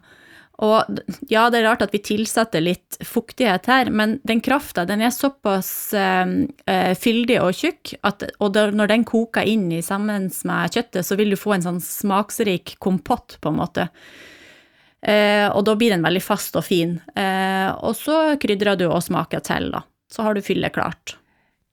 Og 0.59 0.99
ja, 1.31 1.45
det 1.53 1.61
er 1.61 1.69
rart 1.69 1.85
at 1.85 1.93
vi 1.95 2.01
tilsetter 2.03 2.65
litt 2.65 2.97
fuktighet 3.07 3.69
her, 3.71 3.91
men 3.95 4.17
den 4.27 4.41
krafta 4.43 4.83
den 4.89 5.05
er 5.07 5.13
såpass 5.15 5.71
eh, 5.95 6.33
eh 6.67 6.95
fyldig 6.99 7.37
og 7.45 7.53
tjukk, 7.55 7.93
at, 8.03 8.25
og 8.43 8.57
der, 8.57 8.75
når 8.75 8.91
den 8.91 9.05
koker 9.07 9.47
inn 9.47 9.69
i 9.71 9.85
sammen 9.87 10.27
med 10.51 10.75
kjøttet, 10.75 11.07
så 11.07 11.19
vil 11.21 11.31
du 11.31 11.39
få 11.39 11.55
en 11.55 11.67
sånn 11.69 11.81
smaksrik 11.85 12.75
kompott, 12.83 13.39
på 13.39 13.53
en 13.53 13.61
måte. 13.61 13.87
Eh, 14.99 15.47
og 15.47 15.63
da 15.69 15.77
blir 15.79 15.95
den 15.95 16.03
veldig 16.03 16.25
fast 16.27 16.59
og 16.59 16.67
fin. 16.67 16.99
Eh, 17.15 17.71
og 17.79 17.95
så 17.95 18.35
krydrer 18.43 18.81
du 18.81 18.89
og 18.89 19.05
smaker 19.07 19.45
til, 19.47 19.71
da. 19.77 19.85
Så 20.11 20.27
har 20.27 20.35
du 20.35 20.43
fyllet 20.43 20.75
klart. 20.75 21.15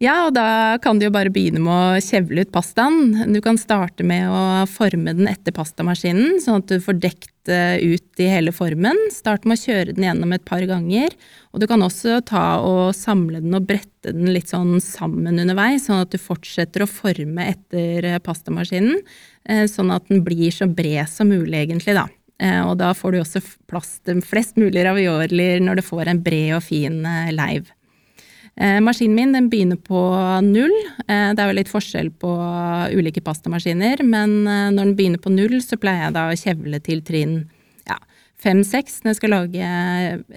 Ja, 0.04 0.26
og 0.28 0.34
da 0.36 0.76
kan 0.84 1.00
du 1.00 1.06
jo 1.06 1.14
bare 1.16 1.32
begynne 1.32 1.62
med 1.64 1.72
å 1.72 2.02
kjevle 2.04 2.44
ut 2.44 2.52
pastaen. 2.52 3.14
Du 3.32 3.40
kan 3.44 3.56
starte 3.56 4.04
med 4.04 4.28
å 4.28 4.66
forme 4.68 5.14
den 5.16 5.30
etter 5.32 5.56
pastamaskinen, 5.56 6.42
sånn 6.44 6.60
at 6.60 6.74
du 6.74 6.84
får 6.84 7.00
dekt 7.00 7.32
ut 7.48 8.20
i 8.20 8.28
hele 8.28 8.52
formen. 8.52 8.98
Start 9.14 9.46
med 9.48 9.56
å 9.56 9.62
kjøre 9.62 9.94
den 9.96 10.08
gjennom 10.08 10.34
et 10.36 10.44
par 10.44 10.66
ganger. 10.68 11.16
Og 11.54 11.64
du 11.64 11.68
kan 11.72 11.86
også 11.86 12.18
ta 12.28 12.58
og 12.66 12.90
samle 12.98 13.40
den 13.40 13.56
og 13.56 13.70
brette 13.70 14.12
den 14.12 14.34
litt 14.36 14.52
sånn 14.52 14.82
sammen 14.84 15.40
underveis, 15.40 15.88
sånn 15.88 16.04
at 16.04 16.12
du 16.12 16.20
fortsetter 16.20 16.84
å 16.84 16.92
forme 16.92 17.48
etter 17.54 18.10
pastamaskinen, 18.26 19.00
eh, 19.48 19.64
sånn 19.72 19.96
at 19.96 20.12
den 20.12 20.26
blir 20.28 20.52
så 20.52 20.68
bred 20.68 21.08
som 21.08 21.32
mulig, 21.32 21.62
egentlig, 21.62 21.96
da. 21.96 22.10
Eh, 22.44 22.60
og 22.68 22.76
da 22.84 22.92
får 22.92 23.16
du 23.16 23.22
også 23.22 23.40
plass 23.72 24.02
til 24.04 24.20
flest 24.26 24.60
mulig 24.60 24.84
raviolier 24.84 25.64
når 25.64 25.80
du 25.80 25.88
får 25.88 26.12
en 26.12 26.24
bred 26.26 26.58
og 26.58 26.66
fin 26.68 27.00
eh, 27.08 27.32
leiv. 27.32 27.72
Eh, 28.62 28.82
maskinen 28.82 29.16
min 29.16 29.34
den 29.34 29.50
begynner 29.50 29.76
på 29.76 30.00
null. 30.42 30.76
Eh, 31.08 31.32
det 31.36 31.44
er 31.44 31.52
jo 31.52 31.58
litt 31.58 31.72
forskjell 31.72 32.14
på 32.16 32.32
ulike 32.96 33.24
pastamaskiner, 33.24 34.04
men 34.08 34.46
eh, 34.48 34.70
når 34.72 34.82
den 34.82 34.96
begynner 34.96 35.24
på 35.24 35.34
null, 35.34 35.60
så 35.64 35.80
pleier 35.80 36.08
jeg 36.08 36.16
da 36.16 36.30
å 36.30 36.38
kjevle 36.40 36.80
til 36.86 37.02
trinn 37.04 37.36
ja, 37.84 37.98
fem-seks 38.40 39.02
når 39.04 39.12
jeg 39.12 39.20
skal 39.20 39.36
lage 39.36 39.74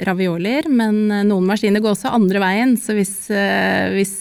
raviolier. 0.09 0.67
Men 0.67 0.99
noen 1.31 1.47
maskiner 1.47 1.85
går 1.85 1.95
også 1.95 2.11
andre 2.19 2.43
veien, 2.43 2.75
så 2.75 2.99
hvis, 2.99 3.15
hvis, 3.95 4.17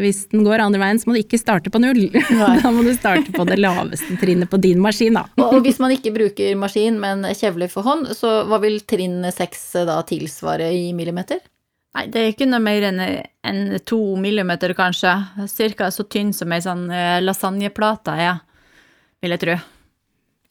hvis 0.00 0.24
den 0.32 0.48
går 0.48 0.64
andre 0.64 0.80
veien, 0.80 1.02
så 1.02 1.10
må 1.10 1.18
du 1.18 1.20
ikke 1.20 1.42
starte 1.42 1.68
på 1.68 1.84
null. 1.84 2.06
da 2.40 2.72
må 2.72 2.88
du 2.88 2.94
starte 2.96 3.36
på 3.36 3.44
det 3.52 3.60
laveste 3.60 4.16
trinnet 4.22 4.48
på 4.48 4.62
din 4.64 4.80
maskin, 4.80 5.20
da. 5.20 5.28
Og 5.44 5.60
hvis 5.66 5.82
man 5.82 5.92
ikke 5.92 6.16
bruker 6.16 6.56
maskin, 6.56 6.96
men 7.04 7.28
kjevler 7.36 7.68
for 7.72 7.84
hånd, 7.84 8.14
så 8.16 8.46
hva 8.48 8.64
vil 8.64 8.80
trinn 8.80 9.20
seks 9.28 9.74
da 9.84 10.00
tilsvare 10.08 10.72
i 10.72 10.94
millimeter? 10.96 11.44
Nei, 11.92 12.06
det 12.08 12.20
er 12.20 12.30
ikke 12.32 12.48
noe 12.48 12.62
mer 12.64 12.86
enn 12.88 13.00
en 13.02 13.60
to 13.84 14.00
millimeter, 14.20 14.72
kanskje. 14.76 15.12
Cirka 15.50 15.90
så 15.92 16.06
tynn 16.08 16.32
som 16.36 16.52
ei 16.54 16.62
sånn 16.64 16.86
eh, 16.88 17.20
lasagneplate 17.20 18.14
er, 18.16 18.40
vil 19.20 19.36
jeg 19.36 19.42
tro. 19.42 19.58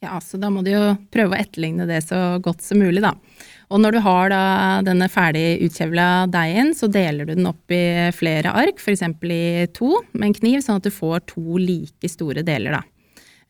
Ja, 0.02 0.20
så 0.22 0.38
da 0.42 0.50
må 0.54 0.64
du 0.66 0.72
jo 0.74 0.84
prøve 1.14 1.36
å 1.36 1.42
etterligne 1.42 1.86
det 1.90 2.00
så 2.08 2.38
godt 2.42 2.64
som 2.66 2.82
mulig, 2.82 3.04
da. 3.06 3.14
Og 3.72 3.82
når 3.82 3.96
du 3.96 4.00
har 4.04 4.32
da 4.34 4.44
denne 4.86 5.08
ferdig 5.10 5.62
utkjevla 5.68 6.08
deigen, 6.34 6.74
så 6.78 6.90
deler 6.92 7.30
du 7.30 7.36
den 7.38 7.50
opp 7.50 7.74
i 7.74 8.10
flere 8.18 8.54
ark, 8.58 8.82
f.eks. 8.82 9.06
i 9.06 9.68
to 9.74 9.92
med 10.12 10.32
en 10.32 10.38
kniv, 10.40 10.64
sånn 10.66 10.82
at 10.82 10.90
du 10.90 10.94
får 10.94 11.24
to 11.32 11.62
like 11.62 12.10
store 12.10 12.44
deler, 12.46 12.82
da. 12.82 13.01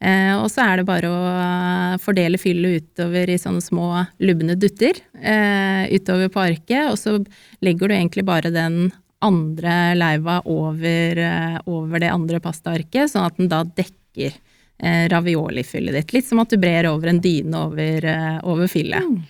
Eh, 0.01 0.33
og 0.33 0.47
så 0.49 0.63
er 0.65 0.79
det 0.79 0.87
bare 0.87 1.09
å 1.13 1.17
eh, 1.29 1.99
fordele 2.01 2.39
fyllet 2.41 2.81
utover 2.81 3.29
i 3.29 3.37
sånne 3.37 3.61
små 3.61 3.89
lubne 4.25 4.55
dutter 4.57 4.97
eh, 5.21 5.85
utover 5.93 6.31
på 6.33 6.41
arket, 6.41 6.87
og 6.89 6.97
så 6.97 7.19
legger 7.61 7.91
du 7.91 7.95
egentlig 7.95 8.25
bare 8.25 8.49
den 8.53 8.87
andre 9.21 9.93
leiva 9.93 10.39
over, 10.49 11.21
eh, 11.21 11.59
over 11.69 12.01
det 12.01 12.09
andre 12.09 12.41
pastaarket, 12.41 13.11
sånn 13.11 13.27
at 13.27 13.37
den 13.37 13.51
da 13.51 13.61
dekker 13.61 14.33
eh, 14.81 15.05
raviolifyllet 15.13 15.99
ditt. 15.99 16.17
Litt 16.17 16.31
som 16.31 16.41
at 16.41 16.49
du 16.49 16.57
brer 16.57 16.89
over 16.89 17.11
en 17.11 17.21
dyne 17.21 17.61
over, 17.67 18.09
eh, 18.09 18.41
over 18.41 18.71
fyllet. 18.71 19.05
Mm. 19.05 19.21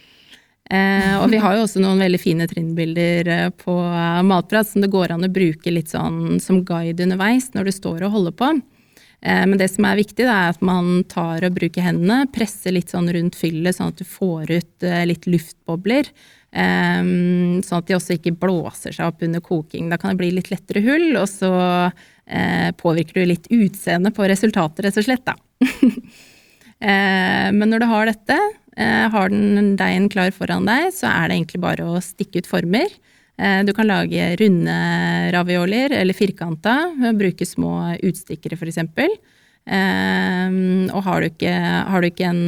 Eh, 0.71 1.15
og 1.19 1.27
vi 1.33 1.39
har 1.43 1.57
jo 1.57 1.65
også 1.65 1.81
noen 1.83 1.99
veldig 1.99 2.19
fine 2.21 2.47
trinnbilder 2.47 3.51
på 3.59 3.73
Matprat 4.23 4.69
som 4.69 4.79
det 4.79 4.93
går 4.93 5.11
an 5.11 5.27
å 5.27 5.33
bruke 5.35 5.73
litt 5.73 5.91
sånn 5.91 6.39
som 6.39 6.61
guide 6.63 7.03
underveis 7.03 7.49
når 7.51 7.67
du 7.67 7.75
står 7.75 8.05
og 8.07 8.15
holder 8.15 8.37
på. 8.39 8.53
Eh, 9.21 9.45
men 9.45 9.57
det 9.59 9.69
som 9.69 9.85
er 9.85 9.99
viktig, 9.99 10.25
er 10.25 10.51
at 10.51 10.61
man 10.65 11.03
tar 11.09 11.45
og 11.45 11.57
bruker 11.57 11.85
hendene, 11.85 12.25
presser 12.33 12.73
litt 12.73 12.93
sånn 12.93 13.09
rundt 13.13 13.37
fyllet, 13.37 13.77
sånn 13.77 13.93
at 13.93 14.01
du 14.01 14.07
får 14.07 14.49
ut 14.49 14.87
eh, 14.87 15.03
litt 15.09 15.27
luftbobler. 15.29 16.09
Eh, 16.51 17.01
sånn 17.61 17.81
at 17.81 17.89
de 17.89 17.97
også 17.97 18.17
ikke 18.17 18.35
blåser 18.41 18.97
seg 18.97 19.11
opp 19.11 19.21
under 19.27 19.43
koking. 19.45 19.91
Da 19.91 19.99
kan 20.01 20.13
det 20.15 20.23
bli 20.23 20.31
litt 20.39 20.51
lettere 20.53 20.83
hull, 20.85 21.13
og 21.19 21.29
så 21.29 21.53
påvirker 22.79 23.17
du 23.17 23.27
litt 23.27 23.47
utseendet 23.51 24.13
på 24.15 24.23
resultatet, 24.29 24.85
rett 24.85 24.99
og 25.01 25.03
slett, 25.03 25.25
da. 25.27 25.33
Men 27.57 27.65
når 27.67 27.81
du 27.81 27.85
har 27.89 28.07
dette, 28.07 28.37
har 29.11 29.33
den 29.33 29.73
deigen 29.75 30.07
klar 30.13 30.31
foran 30.31 30.69
deg, 30.69 30.93
så 30.95 31.09
er 31.09 31.27
det 31.27 31.35
egentlig 31.35 31.59
bare 31.65 31.89
å 31.91 31.99
stikke 31.99 32.39
ut 32.39 32.47
former. 32.47 32.93
Eh, 33.41 33.63
du 33.65 33.73
kan 33.73 33.89
lage 33.89 34.35
runde 34.37 34.77
raviolier 35.33 35.95
eller 35.97 36.13
firkanta 36.13 36.75
ved 36.99 37.09
å 37.09 37.19
bruke 37.23 37.47
små 37.47 37.73
utstikkere 38.05 38.59
f.eks. 38.59 38.77
Eh, 39.65 40.53
og 40.91 41.01
har 41.07 41.21
du, 41.21 41.29
ikke, 41.31 41.53
har 41.89 42.01
du 42.01 42.09
ikke 42.11 42.29
en 42.29 42.45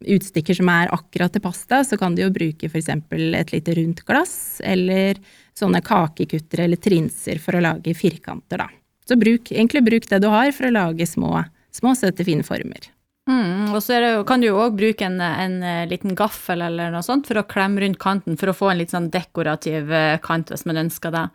utstikker 0.00 0.56
som 0.56 0.70
er 0.72 0.92
akkurat 0.94 1.32
til 1.34 1.42
pasta, 1.44 1.82
så 1.84 1.98
kan 2.00 2.14
du 2.14 2.22
jo 2.22 2.32
bruke 2.32 2.70
f.eks. 2.70 2.88
et 2.88 3.54
lite 3.54 3.74
rundt 3.76 4.04
glass, 4.08 4.60
eller 4.64 5.18
sånne 5.58 5.82
kakekuttere 5.84 6.68
eller 6.68 6.80
trinser 6.80 7.42
for 7.42 7.58
å 7.58 7.64
lage 7.64 7.94
firkanter, 7.98 8.62
da. 8.62 8.70
Så 9.08 9.18
bruk, 9.18 9.50
egentlig 9.50 9.82
bruk 9.84 10.06
det 10.06 10.20
du 10.22 10.28
har 10.30 10.52
for 10.54 10.68
å 10.68 10.74
lage 10.76 11.06
små, 11.08 11.34
små 11.74 11.96
søte, 11.98 12.24
fine 12.24 12.46
former. 12.46 12.92
Mm, 13.28 13.74
og 13.76 13.82
så 13.84 14.00
det, 14.00 14.10
kan 14.26 14.40
du 14.40 14.48
jo 14.48 14.58
òg 14.62 14.78
bruke 14.78 15.04
en, 15.06 15.20
en, 15.20 15.60
eh, 15.62 15.86
liten 15.90 16.16
gaffel 16.18 16.64
eller 16.64 16.92
noe 16.92 17.04
sånt 17.04 17.28
for 17.28 17.38
å 17.38 17.46
klemme 17.48 17.82
rundt 17.82 18.00
kanten, 18.00 18.38
for 18.40 18.50
å 18.50 18.56
få 18.56 18.70
en 18.72 18.80
litt 18.80 18.94
sånn 18.94 19.10
dekorativ 19.12 19.92
eh, 19.92 20.16
kant 20.24 20.50
hvis 20.50 20.64
man 20.68 20.80
ønsker 20.86 21.12
det. 21.14 21.26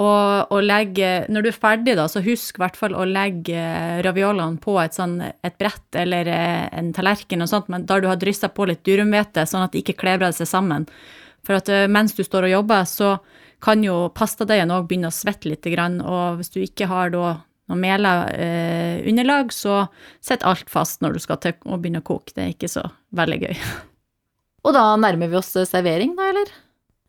Og, 0.00 0.48
og 0.48 0.64
legge, 0.64 1.10
når 1.28 1.44
du 1.44 1.50
er 1.50 1.58
ferdig, 1.58 1.94
da, 1.98 2.08
så 2.08 2.22
husk 2.24 2.56
i 2.56 2.62
hvert 2.62 2.78
fall 2.80 2.96
å 2.96 3.04
legge 3.06 3.58
eh, 3.60 4.00
raviolene 4.06 4.58
på 4.62 4.78
et, 4.80 4.96
sånn, 4.96 5.18
et 5.20 5.58
brett 5.60 6.00
eller 6.00 6.32
en 6.32 6.90
tallerken, 6.96 7.44
og 7.44 7.52
sånt, 7.52 7.68
men 7.70 7.84
der 7.86 8.02
du 8.02 8.08
har 8.08 8.18
dryssa 8.18 8.48
på 8.48 8.66
litt 8.70 8.82
durumhvete, 8.88 9.44
sånn 9.46 9.66
at 9.66 9.76
det 9.76 9.84
ikke 9.84 10.00
klebrer 10.00 10.32
seg 10.34 10.48
sammen. 10.48 10.88
For 11.44 11.58
at 11.58 11.68
mens 11.90 12.16
du 12.16 12.24
står 12.24 12.48
og 12.48 12.56
jobber, 12.56 12.88
så 12.88 13.14
kan 13.62 13.82
jo 13.84 14.08
pastadeigen 14.16 14.72
òg 14.74 14.88
begynne 14.88 15.10
å 15.12 15.14
svette 15.14 15.50
litt, 15.50 15.66
og 16.02 16.40
hvis 16.40 16.50
du 16.54 16.62
ikke 16.62 16.88
har 16.90 17.12
da 17.14 17.36
noe 17.70 17.78
mela 17.78 18.12
eh, 18.34 19.02
underlag, 19.08 19.52
så 19.54 19.86
sitter 20.20 20.48
alt 20.50 20.70
fast 20.70 21.02
når 21.02 21.16
du 21.16 21.22
skal 21.22 21.40
til 21.42 21.54
å 21.64 21.78
begynne 21.78 22.02
å 22.02 22.06
koke. 22.06 22.34
Det 22.34 22.44
er 22.44 22.52
ikke 22.54 22.70
så 22.70 22.84
veldig 23.16 23.40
gøy. 23.44 23.56
Og 24.66 24.76
da 24.76 24.84
nærmer 25.00 25.30
vi 25.30 25.38
oss 25.40 25.54
servering, 25.70 26.16
da, 26.18 26.28
eller? 26.32 26.52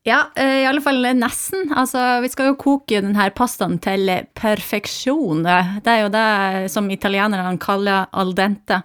Ja, 0.04 0.20
eh, 0.36 0.64
i 0.64 0.68
alle 0.68 0.84
fall 0.84 1.00
nesten. 1.16 1.70
Altså, 1.80 2.02
vi 2.24 2.32
skal 2.34 2.52
jo 2.52 2.60
koke 2.60 3.00
denne 3.00 3.30
pastaen 3.36 3.78
til 3.84 4.10
perfeksjon. 4.36 5.46
Det 5.46 5.94
er 5.94 6.04
jo 6.04 6.12
det 6.14 6.28
som 6.74 6.90
italienerne 6.92 7.56
kaller 7.64 8.10
al 8.12 8.34
dente. 8.36 8.82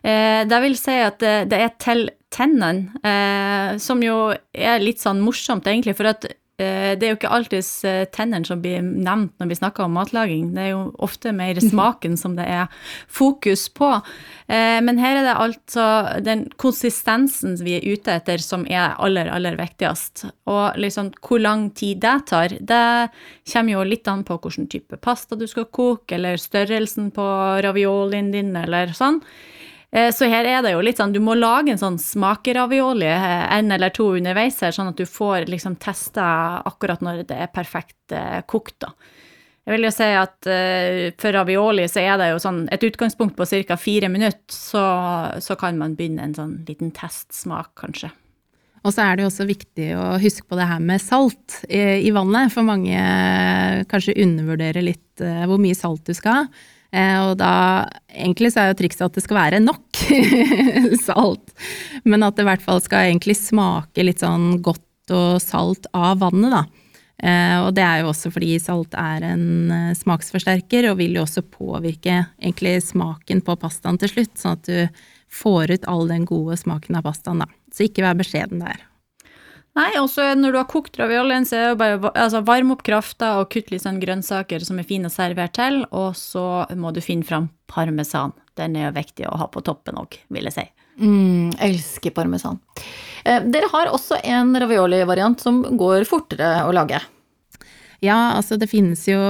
Eh, 0.00 0.46
det 0.48 0.62
vil 0.64 0.78
si 0.80 0.96
at 1.04 1.20
det 1.20 1.60
er 1.60 1.74
til 1.82 2.08
tennene, 2.32 2.94
eh, 3.04 3.76
som 3.82 4.00
jo 4.00 4.30
er 4.54 4.80
litt 4.80 5.02
sånn 5.02 5.20
morsomt, 5.20 5.66
egentlig, 5.68 5.96
for 5.98 6.08
at 6.12 6.24
Eh, 6.30 6.39
det 6.98 7.06
er 7.06 7.12
jo 7.12 7.18
ikke 7.18 7.32
alltid 7.32 7.66
eh, 7.88 8.02
tennene 8.14 8.46
som 8.46 8.60
blir 8.62 8.82
nevnt 8.84 9.32
når 9.40 9.50
vi 9.50 9.58
snakker 9.58 9.86
om 9.86 9.94
matlaging. 9.96 10.50
Det 10.56 10.62
er 10.64 10.70
jo 10.72 10.82
ofte 11.02 11.32
mer 11.36 11.58
smaken 11.70 12.16
som 12.20 12.36
det 12.38 12.46
er 12.50 12.68
fokus 13.08 13.68
på. 13.72 13.92
Eh, 14.50 14.78
men 14.84 15.00
her 15.00 15.20
er 15.20 15.28
det 15.28 15.36
altså 15.46 15.86
den 16.26 16.46
konsistensen 16.60 17.58
vi 17.64 17.78
er 17.78 17.86
ute 17.86 18.16
etter 18.20 18.42
som 18.44 18.66
er 18.68 18.96
aller, 18.98 19.30
aller 19.32 19.58
viktigst. 19.60 20.26
Og 20.50 20.80
liksom 20.80 21.12
hvor 21.20 21.42
lang 21.42 21.68
tid 21.76 22.02
det 22.04 22.16
tar, 22.30 22.56
det 22.60 22.84
kommer 23.52 23.76
jo 23.76 23.86
litt 23.86 24.10
an 24.10 24.24
på 24.26 24.38
hvilken 24.40 24.68
type 24.70 25.00
pasta 25.02 25.38
du 25.38 25.46
skal 25.50 25.68
koke, 25.70 26.16
eller 26.16 26.40
størrelsen 26.40 27.10
på 27.14 27.26
raviolien 27.64 28.30
din, 28.34 28.54
eller 28.58 28.94
sånn. 28.96 29.20
Eh, 29.92 30.12
så 30.14 30.28
her 30.30 30.46
er 30.46 30.62
det 30.62 30.74
jo 30.76 30.82
litt 30.86 31.00
sånn, 31.00 31.14
du 31.14 31.18
må 31.22 31.34
lage 31.34 31.72
en 31.72 31.80
sånn 31.80 31.98
smakeravioli 31.98 33.08
eh, 33.10 33.46
en 33.56 33.72
eller 33.74 33.90
to 33.94 34.12
underveis 34.14 34.60
her, 34.62 34.74
sånn 34.74 34.92
at 34.92 35.00
du 35.00 35.06
får 35.08 35.48
liksom 35.50 35.80
testa 35.82 36.26
akkurat 36.68 37.02
når 37.02 37.24
det 37.30 37.40
er 37.46 37.50
perfekt 37.54 38.14
eh, 38.14 38.38
kokt, 38.46 38.78
da. 38.86 38.94
Jeg 39.66 39.76
vil 39.76 39.84
jo 39.84 39.90
si 39.92 40.06
at 40.16 40.46
for 41.20 41.36
ravioli 41.36 41.84
så 41.86 42.00
er 42.00 42.14
det 42.18 42.30
jo 42.30 42.38
sånn 42.42 42.62
et 42.72 42.82
utgangspunkt 42.82 43.36
på 43.38 43.44
ca. 43.68 43.76
fire 43.78 44.08
minutter, 44.10 44.40
så, 44.50 44.80
så 45.38 45.54
kan 45.60 45.76
man 45.78 45.92
begynne 45.98 46.24
en 46.24 46.32
sånn 46.34 46.54
liten 46.66 46.90
testsmak, 46.96 47.68
kanskje. 47.78 48.08
Og 48.80 48.96
så 48.96 49.04
er 49.04 49.14
det 49.14 49.26
jo 49.26 49.28
også 49.28 49.46
viktig 49.46 49.90
å 50.00 50.16
huske 50.18 50.48
på 50.48 50.58
det 50.58 50.66
her 50.66 50.80
med 50.82 51.04
salt 51.04 51.60
i, 51.68 52.00
i 52.08 52.10
vannet, 52.16 52.50
for 52.50 52.66
mange 52.66 53.04
kanskje 53.92 54.16
undervurderer 54.24 54.88
litt 54.88 55.22
hvor 55.22 55.60
mye 55.60 55.76
salt 55.76 56.08
du 56.08 56.16
skal 56.16 56.40
ha. 56.40 56.66
Eh, 56.90 57.18
og 57.22 57.36
da 57.38 57.86
Egentlig 58.10 58.50
så 58.50 58.64
er 58.64 58.72
jo 58.72 58.80
trikset 58.80 59.04
at 59.06 59.14
det 59.14 59.22
skal 59.22 59.38
være 59.38 59.60
nok 59.62 60.00
salt, 61.06 61.52
men 62.02 62.24
at 62.26 62.34
det 62.34 62.42
i 62.42 62.48
hvert 62.48 62.64
fall 62.64 62.80
skal 62.82 63.06
egentlig 63.06 63.36
smake 63.38 64.02
litt 64.02 64.24
sånn 64.24 64.56
godt 64.66 65.14
og 65.14 65.38
salt 65.42 65.86
av 65.94 66.18
vannet, 66.24 66.50
da. 66.50 66.64
Eh, 67.22 67.56
og 67.62 67.70
det 67.76 67.84
er 67.84 68.02
jo 68.02 68.10
også 68.10 68.32
fordi 68.34 68.54
salt 68.62 68.98
er 68.98 69.28
en 69.30 69.46
eh, 69.76 69.94
smaksforsterker, 69.96 70.90
og 70.90 70.98
vil 70.98 71.18
jo 71.18 71.22
også 71.22 71.46
påvirke 71.46 72.24
egentlig 72.40 72.80
smaken 72.88 73.44
på 73.46 73.56
pastaen 73.62 74.00
til 74.02 74.10
slutt, 74.10 74.34
sånn 74.40 74.58
at 74.58 74.66
du 74.66 75.08
får 75.30 75.76
ut 75.76 75.90
all 75.90 76.10
den 76.10 76.26
gode 76.26 76.58
smaken 76.58 76.98
av 76.98 77.06
pastaen, 77.06 77.44
da. 77.44 77.50
Så 77.70 77.86
ikke 77.86 78.02
vær 78.02 78.18
beskjeden 78.18 78.64
der. 78.64 78.89
Nei, 79.80 79.94
og 79.96 80.10
så 80.12 80.26
når 80.36 80.52
du 80.52 80.58
har 80.58 80.68
kokt 80.68 80.98
raviolien, 81.00 81.46
så 81.48 81.56
er 81.56 81.70
det 81.70 81.78
bare 81.80 82.10
altså, 82.10 82.42
varm 82.44 82.74
opp 82.74 82.82
krafta 82.84 83.36
og 83.40 83.48
kutt 83.54 83.70
litt 83.72 83.84
sånn 83.86 84.00
grønnsaker 84.02 84.64
som 84.66 84.80
er 84.80 84.88
fine 84.88 85.08
å 85.08 85.14
servere 85.14 85.48
til, 85.56 85.80
og 85.96 86.12
så 86.18 86.66
må 86.76 86.92
du 86.92 87.00
finne 87.04 87.24
fram 87.24 87.48
parmesan. 87.70 88.34
Den 88.60 88.76
er 88.76 88.88
jo 88.88 88.98
viktig 88.98 89.28
å 89.30 89.38
ha 89.40 89.46
på 89.48 89.62
toppen 89.64 89.96
òg, 90.02 90.18
vil 90.34 90.50
jeg 90.50 90.56
si. 90.58 90.66
Mm, 91.00 91.54
elsker 91.64 92.12
parmesan. 92.12 92.60
Eh, 93.24 93.40
dere 93.48 93.70
har 93.72 93.92
også 93.94 94.20
en 94.20 94.52
ravioli-variant 94.60 95.40
som 95.40 95.62
går 95.80 96.04
fortere 96.08 96.66
å 96.66 96.74
lage. 96.76 97.00
Ja, 98.04 98.36
altså 98.36 98.58
det 98.60 98.68
finnes 98.68 99.06
jo 99.08 99.20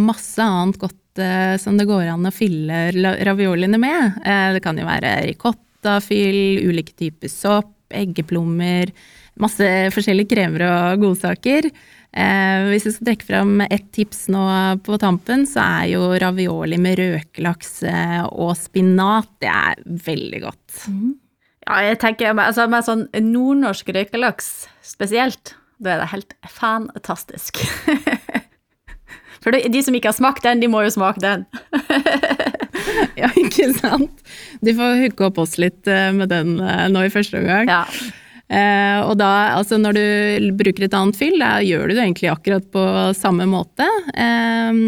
masse 0.00 0.44
annet 0.44 0.80
godt 0.80 1.22
eh, 1.22 1.56
som 1.60 1.80
det 1.80 1.88
går 1.88 2.10
an 2.12 2.28
å 2.28 2.34
fylle 2.34 2.90
ravioliene 3.24 3.80
med. 3.80 4.20
Eh, 4.20 4.50
det 4.58 4.64
kan 4.64 4.76
jo 4.76 4.84
være 4.88 5.16
ricotta-fyll, 5.30 6.60
ulike 6.68 6.96
typer 6.98 7.32
sopp, 7.32 7.72
eggeplommer 7.94 8.92
masse 9.40 9.68
forskjellige 9.94 10.30
kremer 10.34 10.66
og 10.68 11.04
godsaker. 11.04 11.68
Eh, 12.14 12.68
hvis 12.70 12.86
jeg 12.86 12.96
skal 12.96 13.08
trekke 13.10 13.26
fram 13.26 13.64
ett 13.66 13.88
tips 13.94 14.28
nå 14.30 14.44
på 14.86 14.98
tampen, 15.02 15.42
så 15.50 15.64
er 15.64 15.90
jo 15.96 16.12
ravioli 16.22 16.78
med 16.78 17.00
røkelaks 17.00 17.82
eh, 17.90 18.22
og 18.30 18.54
spinat. 18.58 19.32
Det 19.42 19.50
er 19.50 19.82
veldig 20.06 20.42
godt. 20.46 20.80
Mm. 20.86 21.12
Ja, 21.64 21.80
jeg 21.88 22.00
tenker 22.02 22.34
altså, 22.36 22.68
med 22.70 22.86
sånn 22.86 23.06
nordnorsk 23.16 23.90
røkelaks 23.96 24.52
spesielt, 24.84 25.56
da 25.82 25.94
er 25.94 26.04
det 26.04 26.12
helt 26.12 26.36
fantastisk. 26.52 27.62
For 29.44 29.52
de 29.52 29.80
som 29.84 29.96
ikke 29.96 30.08
har 30.08 30.16
smakt 30.16 30.44
den, 30.46 30.62
de 30.62 30.70
må 30.72 30.80
jo 30.86 30.92
smake 30.94 31.20
den. 31.20 31.42
ja, 33.20 33.28
ikke 33.36 33.68
sant. 33.76 34.22
De 34.64 34.72
får 34.76 35.02
hooke 35.02 35.26
opp 35.26 35.40
oss 35.42 35.58
litt 35.60 35.88
eh, 35.90 36.12
med 36.16 36.32
den 36.32 36.56
eh, 36.62 36.86
nå 36.92 37.04
i 37.04 37.12
første 37.12 37.42
omgang. 37.42 37.68
Ja. 37.68 37.82
Eh, 38.44 39.00
og 39.00 39.16
da, 39.16 39.56
altså 39.56 39.78
når 39.80 39.96
du 39.96 40.48
bruker 40.58 40.84
et 40.84 40.94
annet 40.96 41.16
fyll, 41.16 41.38
da 41.40 41.56
gjør 41.64 41.88
du 41.88 41.94
det 41.94 42.02
egentlig 42.02 42.28
akkurat 42.28 42.66
på 42.74 42.82
samme 43.16 43.46
måte. 43.48 43.86
Eh, 44.12 44.80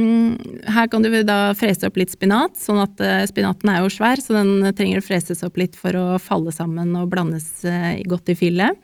her 0.76 0.90
kan 0.92 1.04
du 1.04 1.08
da 1.24 1.38
frese 1.56 1.88
opp 1.88 1.96
litt 1.96 2.12
spinat, 2.12 2.58
sånn 2.60 2.82
at 2.84 3.00
eh, 3.00 3.24
spinaten 3.30 3.72
er 3.72 3.80
jo 3.82 3.92
svær, 3.92 4.20
så 4.20 4.36
den 4.36 4.68
trenger 4.76 5.00
å 5.00 5.06
freses 5.06 5.40
opp 5.46 5.56
litt 5.60 5.78
for 5.78 5.96
å 5.96 6.06
falle 6.22 6.52
sammen 6.52 6.92
og 7.00 7.08
blandes 7.14 7.48
eh, 7.64 8.04
godt 8.08 8.34
i 8.34 8.36
fyllet. 8.38 8.76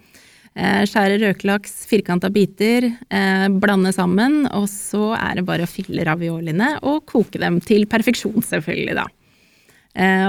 Eh, 0.52 0.82
skjære 0.88 1.20
røkelaks 1.20 1.84
firkanta 1.88 2.28
biter, 2.32 2.88
eh, 3.12 3.48
blande 3.52 3.92
sammen, 3.92 4.46
og 4.56 4.66
så 4.72 5.12
er 5.16 5.38
det 5.38 5.46
bare 5.48 5.64
å 5.64 5.70
fylle 5.70 6.04
ravioliene 6.08 6.74
og 6.88 7.04
koke 7.08 7.40
dem 7.40 7.60
til 7.64 7.84
perfeksjon, 7.88 8.40
selvfølgelig, 8.44 8.96
da. 9.00 9.08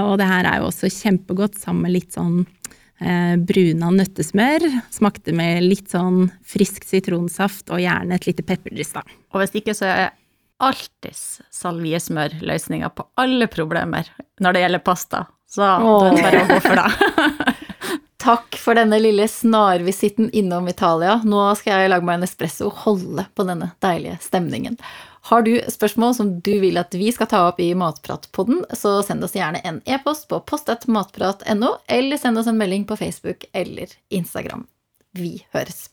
og 0.04 0.18
det 0.20 0.26
her 0.28 0.44
er 0.44 0.60
jo 0.60 0.68
også 0.68 0.90
kjempegodt 0.92 1.56
sammen 1.56 1.86
med 1.86 1.94
litt 1.94 2.12
sånn 2.12 2.42
eh, 2.44 2.53
bruna 2.98 3.90
nøttesmør. 3.90 4.64
Smakte 4.94 5.34
med 5.36 5.64
litt 5.66 5.90
sånn 5.92 6.28
frisk 6.46 6.86
sitronsaft 6.86 7.72
og 7.74 7.82
gjerne 7.82 8.16
et 8.16 8.28
lite 8.28 8.44
pepperdryss, 8.46 8.94
da. 8.94 9.02
Og 9.34 9.42
hvis 9.42 9.56
ikke 9.58 9.74
så 9.76 9.88
er 9.90 10.12
alltids 10.62 11.40
salviesmør 11.50 12.38
løsninga 12.44 12.90
på 12.94 13.06
alle 13.20 13.48
problemer 13.50 14.08
når 14.40 14.54
det 14.54 14.64
gjelder 14.64 14.84
pasta. 14.84 15.24
Så 15.50 15.62
Åh. 15.64 16.04
det 16.04 16.18
er 16.18 16.24
bare 16.24 16.42
å 16.42 16.48
gå 16.50 16.60
for 16.64 16.80
det. 16.80 17.54
Takk 18.24 18.56
for 18.56 18.78
denne 18.78 18.96
lille 19.02 19.26
snarvisitten 19.28 20.30
innom 20.32 20.68
Italia. 20.70 21.18
Nå 21.28 21.42
skal 21.60 21.82
jeg 21.82 21.90
lage 21.92 22.08
meg 22.08 22.18
en 22.18 22.26
espresso 22.26 22.70
og 22.70 22.78
holde 22.86 23.26
på 23.36 23.44
denne 23.44 23.74
deilige 23.84 24.16
stemningen. 24.24 24.78
Har 25.24 25.42
du 25.42 25.60
spørsmål 25.68 26.14
som 26.14 26.40
du 26.44 26.50
vil 26.60 26.76
at 26.76 26.92
vi 26.94 27.06
skal 27.12 27.30
ta 27.30 27.38
opp 27.48 27.60
i 27.64 27.70
Matpratpodden, 27.80 28.58
så 28.76 28.98
send 29.06 29.24
oss 29.24 29.32
gjerne 29.32 29.62
en 29.64 29.80
e-post 29.88 30.26
på 30.28 30.42
postatmatprat.no, 30.44 31.70
eller 31.88 32.20
send 32.20 32.42
oss 32.42 32.50
en 32.50 32.60
melding 32.60 32.84
på 32.84 32.98
Facebook 33.00 33.48
eller 33.56 33.96
Instagram. 34.12 34.66
Vi 35.16 35.38
høres. 35.56 35.86